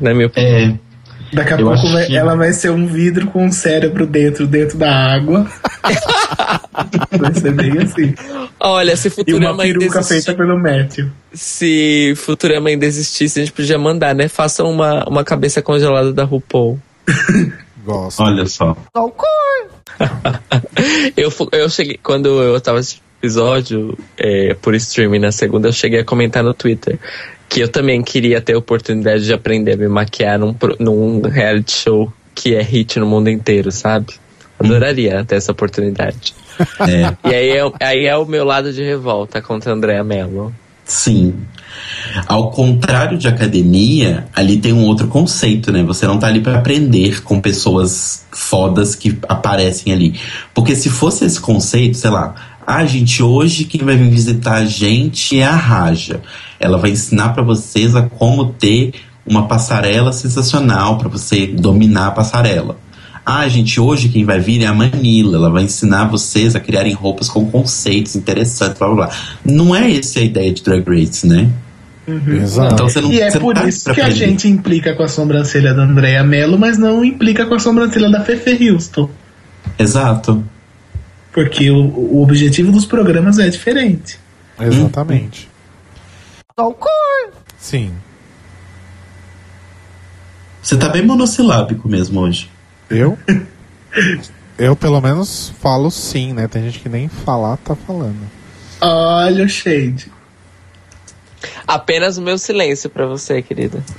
Na 0.00 0.12
minha 0.12 0.26
opinião. 0.26 0.76
É. 0.88 0.91
Daqui 1.32 1.54
a 1.54 1.58
eu 1.58 1.66
pouco 1.66 1.90
vai, 1.90 2.06
que... 2.06 2.16
ela 2.16 2.36
vai 2.36 2.52
ser 2.52 2.70
um 2.70 2.86
vidro 2.86 3.26
com 3.28 3.46
um 3.46 3.52
cérebro 3.52 4.06
dentro, 4.06 4.46
dentro 4.46 4.76
da 4.76 4.94
água. 4.94 5.50
vai 7.18 7.34
ser 7.34 7.52
bem 7.52 7.78
assim. 7.78 8.14
Olha, 8.60 8.94
se 8.96 9.08
Futurama 9.08 9.46
e 9.46 9.48
uma 9.48 9.80
peruca 9.80 9.98
ainda 9.98 10.02
feita 10.02 10.34
pelo 10.34 10.58
Matthew. 10.58 11.08
Se 11.32 12.12
Futurama 12.16 12.68
ainda 12.68 12.84
existisse, 12.84 13.40
a 13.40 13.44
gente 13.44 13.54
podia 13.54 13.78
mandar, 13.78 14.14
né? 14.14 14.28
Faça 14.28 14.62
uma, 14.62 15.08
uma 15.08 15.24
cabeça 15.24 15.62
congelada 15.62 16.12
da 16.12 16.24
RuPaul. 16.24 16.78
Gosto. 17.84 18.22
Olha 18.22 18.46
só. 18.46 18.76
eu, 21.16 21.32
eu 21.52 21.70
cheguei, 21.70 21.98
quando 22.02 22.42
eu 22.42 22.60
tava 22.60 22.78
nesse 22.78 23.00
episódio 23.18 23.96
é, 24.18 24.54
por 24.54 24.74
streaming 24.74 25.18
na 25.18 25.32
segunda, 25.32 25.68
eu 25.68 25.72
cheguei 25.72 26.00
a 26.00 26.04
comentar 26.04 26.44
no 26.44 26.52
Twitter 26.52 26.98
que 27.52 27.60
eu 27.60 27.68
também 27.68 28.02
queria 28.02 28.40
ter 28.40 28.54
a 28.54 28.58
oportunidade 28.58 29.26
de 29.26 29.32
aprender 29.34 29.72
a 29.72 29.76
me 29.76 29.86
maquiar 29.86 30.38
num, 30.38 30.56
num 30.80 31.20
reality 31.20 31.72
show 31.72 32.10
que 32.34 32.54
é 32.54 32.62
hit 32.62 32.98
no 32.98 33.04
mundo 33.04 33.28
inteiro, 33.28 33.70
sabe? 33.70 34.14
Adoraria 34.58 35.22
ter 35.22 35.36
essa 35.36 35.52
oportunidade. 35.52 36.34
É. 36.80 37.16
E 37.28 37.34
aí 37.34 37.50
é, 37.50 37.72
aí 37.80 38.06
é 38.06 38.16
o 38.16 38.26
meu 38.26 38.44
lado 38.44 38.74
de 38.74 38.82
revolta 38.82 39.40
contra 39.40 39.72
Andréa 39.72 40.04
Mello. 40.04 40.54
Sim. 40.84 41.34
Ao 42.26 42.50
contrário 42.50 43.16
de 43.16 43.26
academia, 43.26 44.26
ali 44.34 44.58
tem 44.58 44.70
um 44.72 44.84
outro 44.84 45.08
conceito, 45.08 45.72
né? 45.72 45.82
Você 45.82 46.06
não 46.06 46.18
tá 46.18 46.26
ali 46.26 46.40
para 46.40 46.58
aprender 46.58 47.22
com 47.22 47.40
pessoas 47.40 48.26
fodas 48.30 48.94
que 48.94 49.18
aparecem 49.26 49.94
ali. 49.94 50.20
Porque 50.52 50.76
se 50.76 50.90
fosse 50.90 51.24
esse 51.24 51.40
conceito, 51.40 51.96
sei 51.96 52.10
lá, 52.10 52.34
ah, 52.66 52.84
gente, 52.84 53.22
hoje 53.22 53.64
quem 53.64 53.80
vai 53.80 53.96
vir 53.96 54.10
visitar 54.10 54.56
a 54.56 54.64
gente 54.64 55.38
é 55.38 55.44
a 55.44 55.56
Raja. 55.56 56.20
Ela 56.62 56.78
vai 56.78 56.90
ensinar 56.90 57.30
para 57.30 57.42
vocês 57.42 57.94
a 57.94 58.02
como 58.02 58.52
ter 58.52 58.92
uma 59.26 59.46
passarela 59.46 60.12
sensacional 60.12 60.98
para 60.98 61.08
você 61.08 61.46
dominar 61.46 62.08
a 62.08 62.10
passarela. 62.10 62.76
Ah, 63.24 63.46
gente, 63.48 63.80
hoje 63.80 64.08
quem 64.08 64.24
vai 64.24 64.40
vir 64.40 64.62
é 64.62 64.66
a 64.66 64.74
Manila. 64.74 65.36
Ela 65.36 65.50
vai 65.50 65.64
ensinar 65.64 66.06
vocês 66.06 66.56
a 66.56 66.60
criarem 66.60 66.92
roupas 66.92 67.28
com 67.28 67.48
conceitos 67.48 68.16
interessantes, 68.16 68.78
blá 68.78 68.88
blá 68.88 68.96
blá. 69.06 69.16
Não 69.44 69.74
é 69.74 69.96
essa 69.96 70.18
a 70.18 70.22
ideia 70.22 70.52
de 70.52 70.62
Drag 70.62 70.84
Race, 70.88 71.26
né? 71.26 71.48
Uhum. 72.06 72.34
Exato. 72.34 72.74
Então, 72.74 72.88
você 72.88 73.00
não, 73.00 73.12
e 73.12 73.20
é 73.20 73.30
por 73.38 73.54
tá 73.54 73.68
isso 73.68 73.94
que 73.94 74.00
a 74.00 74.10
gente 74.10 74.48
implica 74.48 74.92
com 74.94 75.04
a 75.04 75.08
sobrancelha 75.08 75.72
da 75.72 75.84
Andrea 75.84 76.24
Mello, 76.24 76.58
mas 76.58 76.76
não 76.76 77.04
implica 77.04 77.46
com 77.46 77.54
a 77.54 77.60
sobrancelha 77.60 78.10
da 78.10 78.22
Fefe 78.22 78.70
Houston. 78.70 79.08
Exato. 79.78 80.42
Porque 81.32 81.70
o, 81.70 81.78
o 81.78 82.22
objetivo 82.22 82.72
dos 82.72 82.84
programas 82.84 83.38
é 83.38 83.48
diferente. 83.48 84.18
Exatamente. 84.60 85.48
Sim. 87.58 87.94
Você 90.62 90.76
tá 90.76 90.88
bem 90.88 91.04
monossilábico 91.04 91.88
mesmo 91.88 92.20
hoje. 92.20 92.50
Eu? 92.90 93.18
Eu 94.58 94.76
pelo 94.76 95.00
menos 95.00 95.52
falo 95.60 95.90
sim, 95.90 96.32
né? 96.32 96.46
Tem 96.46 96.62
gente 96.64 96.78
que 96.78 96.88
nem 96.88 97.08
falar 97.08 97.56
tá 97.56 97.74
falando. 97.74 98.30
Olha 98.80 99.44
o 99.44 99.48
shade. 99.48 100.12
Apenas 101.66 102.18
o 102.18 102.22
meu 102.22 102.38
silêncio 102.38 102.90
para 102.90 103.06
você, 103.06 103.42
querida. 103.42 103.82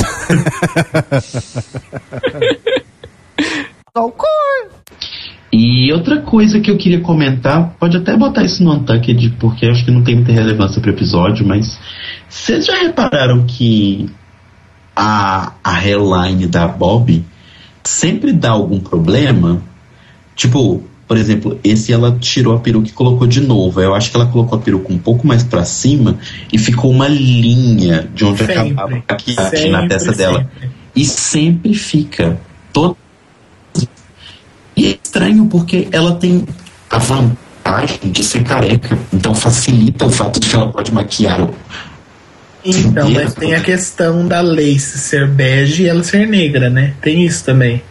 E 5.51 5.93
outra 5.93 6.21
coisa 6.21 6.59
que 6.59 6.71
eu 6.71 6.77
queria 6.77 7.01
comentar, 7.01 7.75
pode 7.79 7.95
até 7.95 8.17
botar 8.17 8.43
isso 8.43 8.63
no 8.63 8.73
Untucked, 8.73 9.35
porque 9.39 9.67
acho 9.67 9.85
que 9.85 9.91
não 9.91 10.03
tem 10.03 10.15
muita 10.15 10.31
relevância 10.31 10.81
pro 10.81 10.89
episódio, 10.89 11.45
mas 11.45 11.79
vocês 12.33 12.65
já 12.65 12.79
repararam 12.79 13.45
que 13.45 14.09
a, 14.95 15.53
a 15.63 15.77
hairline 15.77 16.47
da 16.47 16.67
Bob 16.67 17.23
sempre 17.83 18.33
dá 18.33 18.49
algum 18.49 18.79
problema? 18.79 19.61
Tipo, 20.35 20.83
por 21.07 21.15
exemplo, 21.15 21.59
esse 21.63 21.93
ela 21.93 22.17
tirou 22.19 22.55
a 22.55 22.59
peruca 22.59 22.89
e 22.89 22.91
colocou 22.91 23.27
de 23.27 23.39
novo. 23.39 23.79
Eu 23.79 23.93
acho 23.93 24.09
que 24.09 24.17
ela 24.17 24.25
colocou 24.25 24.57
a 24.57 24.61
peruca 24.61 24.91
um 24.91 24.97
pouco 24.97 25.27
mais 25.27 25.43
para 25.43 25.63
cima 25.63 26.17
e 26.51 26.57
ficou 26.57 26.89
uma 26.89 27.07
linha 27.07 28.09
de 28.15 28.25
onde 28.25 28.39
sempre, 28.39 28.53
acabava 28.53 28.93
a 28.93 29.13
maquiagem 29.13 29.71
na 29.71 29.87
testa 29.87 30.13
sempre. 30.13 30.17
dela. 30.17 30.51
E 30.95 31.05
sempre 31.05 31.75
fica. 31.75 32.39
Todo 32.73 32.97
e 34.75 34.87
é 34.87 34.97
estranho 35.03 35.45
porque 35.45 35.87
ela 35.91 36.15
tem 36.15 36.45
a 36.89 36.97
vantagem 36.97 38.11
de 38.11 38.23
ser 38.23 38.43
careca, 38.43 38.97
então 39.13 39.35
facilita 39.35 40.07
o 40.07 40.09
fato 40.09 40.39
de 40.39 40.49
que 40.49 40.55
ela 40.55 40.71
pode 40.71 40.91
maquiar. 40.91 41.47
Então, 42.65 43.09
mas 43.11 43.33
tem 43.33 43.53
a 43.55 43.61
questão 43.61 44.27
da 44.27 44.41
Lace 44.41 44.97
ser 44.97 45.27
bege 45.27 45.83
e 45.83 45.87
ela 45.87 46.03
ser 46.03 46.27
negra, 46.27 46.69
né? 46.69 46.93
Tem 47.01 47.25
isso 47.25 47.43
também. 47.43 47.83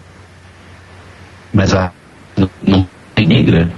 Mas 1.53 1.75
a 1.75 1.93
não, 2.63 2.89
tem 3.15 3.27
negra? 3.27 3.71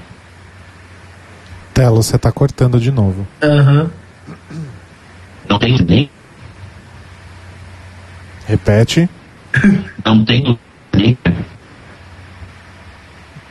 Telo, 1.73 2.03
você 2.03 2.17
tá 2.17 2.31
cortando 2.31 2.79
de 2.79 2.91
novo. 2.91 3.27
Aham. 3.43 3.91
Uhum. 4.51 4.65
Não 5.49 5.59
tem 5.59 5.77
nem. 5.85 6.11
Repete. 8.47 9.09
Não 10.05 10.25
tem 10.25 10.59
negra. 10.93 11.35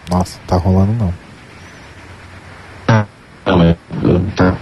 Nossa, 0.10 0.40
tá 0.46 0.56
rolando 0.56 0.94
não. 0.94 1.14
Não, 3.46 3.64
é. 3.64 3.76
Tá. 4.36 4.58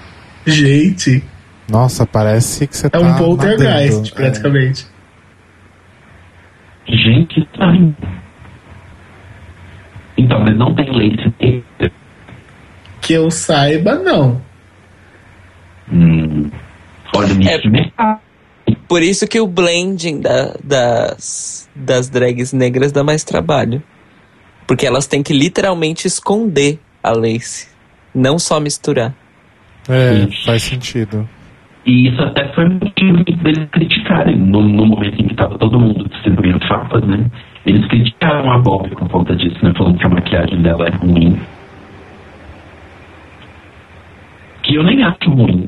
Gente. 0.45 1.23
Nossa, 1.71 2.05
parece 2.05 2.67
que 2.67 2.75
você 2.75 2.87
é 2.87 2.89
tá. 2.89 2.99
É 2.99 3.01
um 3.01 3.15
poltergeist, 3.15 4.13
praticamente. 4.13 4.85
É. 6.85 6.91
Gente, 6.93 7.39
estranho. 7.39 7.95
Então, 10.17 10.41
mas 10.41 10.57
não 10.57 10.75
tem 10.75 10.91
leite 10.91 11.33
Que 12.99 13.13
eu 13.13 13.31
saiba, 13.31 13.95
não. 13.95 14.41
Hum. 15.91 16.51
Olha, 17.15 17.33
me 17.33 17.47
é, 17.47 18.75
Por 18.87 19.01
isso 19.01 19.25
que 19.25 19.39
o 19.39 19.47
blending 19.47 20.19
da, 20.19 20.53
das, 20.61 21.69
das 21.73 22.09
drags 22.09 22.51
negras 22.51 22.91
dá 22.91 23.01
mais 23.01 23.23
trabalho. 23.23 23.81
Porque 24.67 24.85
elas 24.85 25.07
têm 25.07 25.23
que 25.23 25.33
literalmente 25.33 26.05
esconder 26.05 26.79
a 27.01 27.11
lace, 27.11 27.67
não 28.13 28.37
só 28.37 28.59
misturar. 28.59 29.15
É, 29.87 30.27
faz 30.45 30.63
sentido. 30.63 31.27
E 31.85 32.07
isso 32.09 32.21
até 32.21 32.47
foi 32.53 32.65
motivo 32.69 33.23
deles 33.23 33.67
criticarem 33.71 34.37
no, 34.37 34.61
no 34.61 34.85
momento 34.85 35.19
em 35.19 35.25
que 35.25 35.33
estava 35.33 35.57
todo 35.57 35.79
mundo 35.79 36.07
distribuindo 36.09 36.59
fapas, 36.67 37.03
né? 37.07 37.25
Eles 37.65 37.85
criticaram 37.87 38.51
a 38.51 38.59
Bob 38.59 38.89
por 38.89 39.09
conta 39.09 39.35
disso, 39.35 39.57
né? 39.63 39.73
Falando 39.77 39.97
que 39.97 40.05
a 40.05 40.09
maquiagem 40.09 40.61
dela 40.61 40.87
é 40.87 40.91
ruim. 40.91 41.39
Que 44.63 44.75
eu 44.75 44.83
nem 44.83 45.03
acho 45.03 45.29
ruim. 45.29 45.67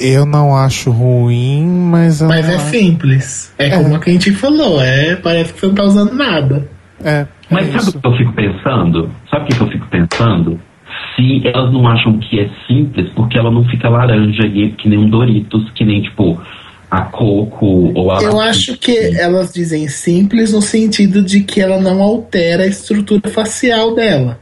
Eu 0.00 0.24
não 0.24 0.56
acho 0.56 0.90
ruim, 0.90 1.66
mas. 1.66 2.22
Mas 2.22 2.48
é 2.48 2.54
acho- 2.54 2.66
simples. 2.66 3.54
É, 3.58 3.66
É. 3.66 3.70
como 3.82 3.96
a 3.96 4.00
gente 4.08 4.30
falou, 4.32 4.80
é, 4.80 5.16
parece 5.16 5.52
que 5.52 5.60
você 5.60 5.66
não 5.66 5.74
tá 5.74 5.82
usando 5.84 6.14
nada. 6.14 6.68
É. 7.04 7.26
Mas 7.50 7.68
é 7.74 7.78
sabe 7.78 7.98
o 7.98 8.00
que 8.00 8.06
eu 8.08 8.16
fico 8.16 8.32
pensando? 8.32 9.10
Sabe 9.30 9.44
o 9.44 9.48
que 9.48 9.60
eu 9.60 9.68
fico 9.68 9.86
pensando? 9.88 10.60
Se 11.16 11.40
elas 11.48 11.72
não 11.72 11.88
acham 11.88 12.18
que 12.18 12.38
é 12.38 12.48
simples, 12.66 13.08
porque 13.16 13.38
ela 13.38 13.50
não 13.50 13.64
fica 13.64 13.88
laranja 13.88 14.46
e 14.46 14.70
que 14.72 14.88
nem 14.88 14.98
um 14.98 15.08
Doritos, 15.08 15.70
que 15.74 15.84
nem 15.84 16.02
tipo 16.02 16.38
a 16.90 17.00
Coco 17.02 17.92
ou 17.94 18.12
a. 18.12 18.22
Eu 18.22 18.38
acho 18.40 18.76
que 18.76 18.96
elas 19.18 19.52
dizem 19.52 19.88
simples 19.88 20.52
no 20.52 20.60
sentido 20.62 21.22
de 21.22 21.40
que 21.40 21.60
ela 21.60 21.80
não 21.80 22.02
altera 22.02 22.64
a 22.64 22.66
estrutura 22.66 23.28
facial 23.30 23.94
dela. 23.94 24.38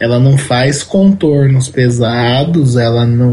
Ela 0.00 0.18
não 0.18 0.36
faz 0.36 0.82
contornos 0.82 1.68
pesados, 1.68 2.76
ela 2.76 3.06
não. 3.06 3.32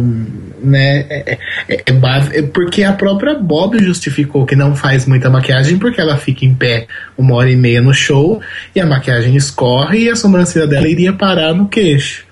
Né, 0.62 1.06
é, 1.10 1.38
é- 1.70 1.84
é 1.86 1.92
base- 1.94 2.38
é 2.38 2.42
porque 2.44 2.84
a 2.84 2.92
própria 2.94 3.34
Bob 3.34 3.80
justificou 3.82 4.46
que 4.46 4.56
não 4.58 4.76
faz 4.76 5.06
muita 5.08 5.30
maquiagem 5.30 5.80
porque 5.80 6.00
ela 6.02 6.18
fica 6.18 6.46
em 6.46 6.54
pé 6.54 6.86
uma 7.18 7.34
hora 7.36 7.50
e 7.50 7.56
meia 7.56 7.82
no 7.82 7.94
show 7.94 8.42
e 8.76 8.80
a 8.80 8.86
maquiagem 8.86 9.36
escorre 9.38 10.04
e 10.04 10.10
a 10.10 10.16
sobrancelha 10.18 10.68
dela 10.68 10.88
iria 10.88 11.14
parar 11.14 11.54
no 11.54 11.68
queixo. 11.68 12.26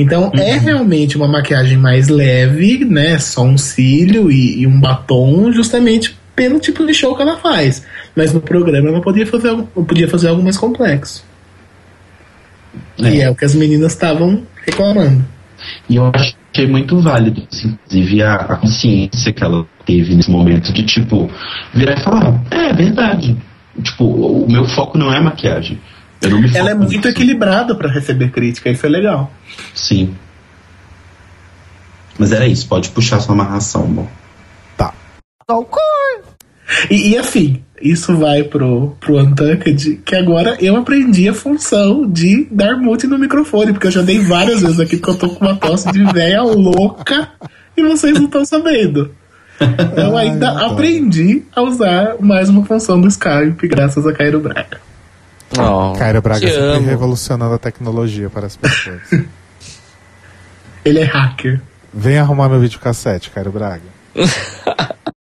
Então 0.00 0.30
é 0.34 0.56
realmente 0.56 1.16
uma 1.16 1.26
maquiagem 1.26 1.76
mais 1.76 2.06
leve, 2.08 2.84
né? 2.84 3.18
Só 3.18 3.42
um 3.42 3.58
cílio 3.58 4.30
e, 4.30 4.60
e 4.60 4.66
um 4.66 4.78
batom, 4.80 5.50
justamente 5.52 6.16
pelo 6.36 6.60
tipo 6.60 6.86
de 6.86 6.94
show 6.94 7.16
que 7.16 7.22
ela 7.22 7.36
faz. 7.36 7.84
Mas 8.14 8.32
no 8.32 8.40
programa 8.40 8.88
ela 8.88 9.00
podia 9.02 9.26
fazer, 9.26 9.48
algo- 9.48 9.66
podia 9.84 10.08
fazer 10.08 10.28
algo 10.28 10.40
mais 10.42 10.56
complexo. 10.56 11.24
E 12.98 13.20
é 13.20 13.28
o 13.30 13.34
que 13.34 13.44
as 13.44 13.54
meninas 13.54 13.92
estavam 13.92 14.42
reclamando. 14.64 15.24
E 15.88 15.96
eu 15.96 16.12
achei 16.14 16.66
muito 16.68 17.00
válido, 17.00 17.42
assim, 17.50 17.76
inclusive, 17.86 18.22
a, 18.22 18.34
a 18.34 18.56
consciência 18.56 19.32
que 19.32 19.42
ela 19.42 19.66
teve 19.84 20.14
nesse 20.14 20.30
momento 20.30 20.72
de, 20.72 20.84
tipo, 20.84 21.28
virar 21.74 21.98
e 21.98 22.02
falar: 22.04 22.40
é, 22.50 22.70
é 22.70 22.72
verdade. 22.72 23.36
Tipo, 23.82 24.04
o 24.04 24.50
meu 24.50 24.64
foco 24.64 24.96
não 24.98 25.12
é 25.12 25.20
maquiagem. 25.20 25.80
Eu 26.20 26.30
não 26.30 26.40
me 26.40 26.56
Ela 26.56 26.70
é 26.70 26.74
muito 26.74 27.06
equilibrada 27.06 27.74
pra 27.74 27.90
receber 27.90 28.30
crítica, 28.30 28.70
isso 28.70 28.84
é 28.84 28.88
legal. 28.88 29.30
Sim. 29.74 30.14
Mas 32.18 32.32
era 32.32 32.46
isso, 32.46 32.66
pode 32.66 32.88
puxar 32.90 33.20
sua 33.20 33.34
amarração, 33.34 33.86
bom. 33.86 34.08
Tá. 34.76 34.92
E, 36.90 37.10
e 37.10 37.18
assim, 37.18 37.62
isso 37.80 38.16
vai 38.16 38.42
pro, 38.42 38.96
pro 39.00 39.18
Untucked, 39.18 40.00
que 40.04 40.16
agora 40.16 40.56
eu 40.60 40.76
aprendi 40.76 41.28
a 41.28 41.34
função 41.34 42.06
de 42.06 42.46
dar 42.50 42.76
mute 42.76 43.06
no 43.06 43.18
microfone, 43.18 43.72
porque 43.72 43.86
eu 43.86 43.92
já 43.92 44.02
dei 44.02 44.18
várias 44.18 44.62
vezes 44.62 44.80
aqui 44.80 44.96
porque 44.96 45.10
eu 45.10 45.16
tô 45.16 45.28
com 45.30 45.44
uma 45.44 45.56
tosse 45.56 45.90
de 45.92 46.04
véia 46.12 46.42
louca 46.42 47.28
e 47.76 47.82
vocês 47.82 48.14
não 48.18 48.26
estão 48.26 48.44
sabendo. 48.44 49.14
Eu 49.96 50.16
ainda 50.16 50.52
Ai, 50.52 50.66
aprendi 50.66 51.42
a 51.54 51.62
usar 51.62 52.16
mais 52.20 52.48
uma 52.48 52.64
função 52.64 53.00
do 53.00 53.08
Skype, 53.08 53.66
graças 53.66 54.06
a 54.06 54.12
Cairo 54.12 54.38
Braga. 54.38 54.80
Oh, 55.56 55.94
Cairo 55.98 56.20
Braga 56.20 56.40
te 56.40 56.52
sempre 56.52 56.76
amo. 56.76 56.86
revolucionando 56.86 57.54
a 57.54 57.58
tecnologia 57.58 58.28
para 58.28 58.46
as 58.46 58.56
pessoas. 58.56 59.02
Ele 60.84 61.00
é 61.00 61.04
hacker. 61.04 61.60
Vem 61.92 62.18
arrumar 62.18 62.48
meu 62.48 62.60
videocassete, 62.60 63.30
Cairo 63.30 63.50
Braga. 63.50 63.82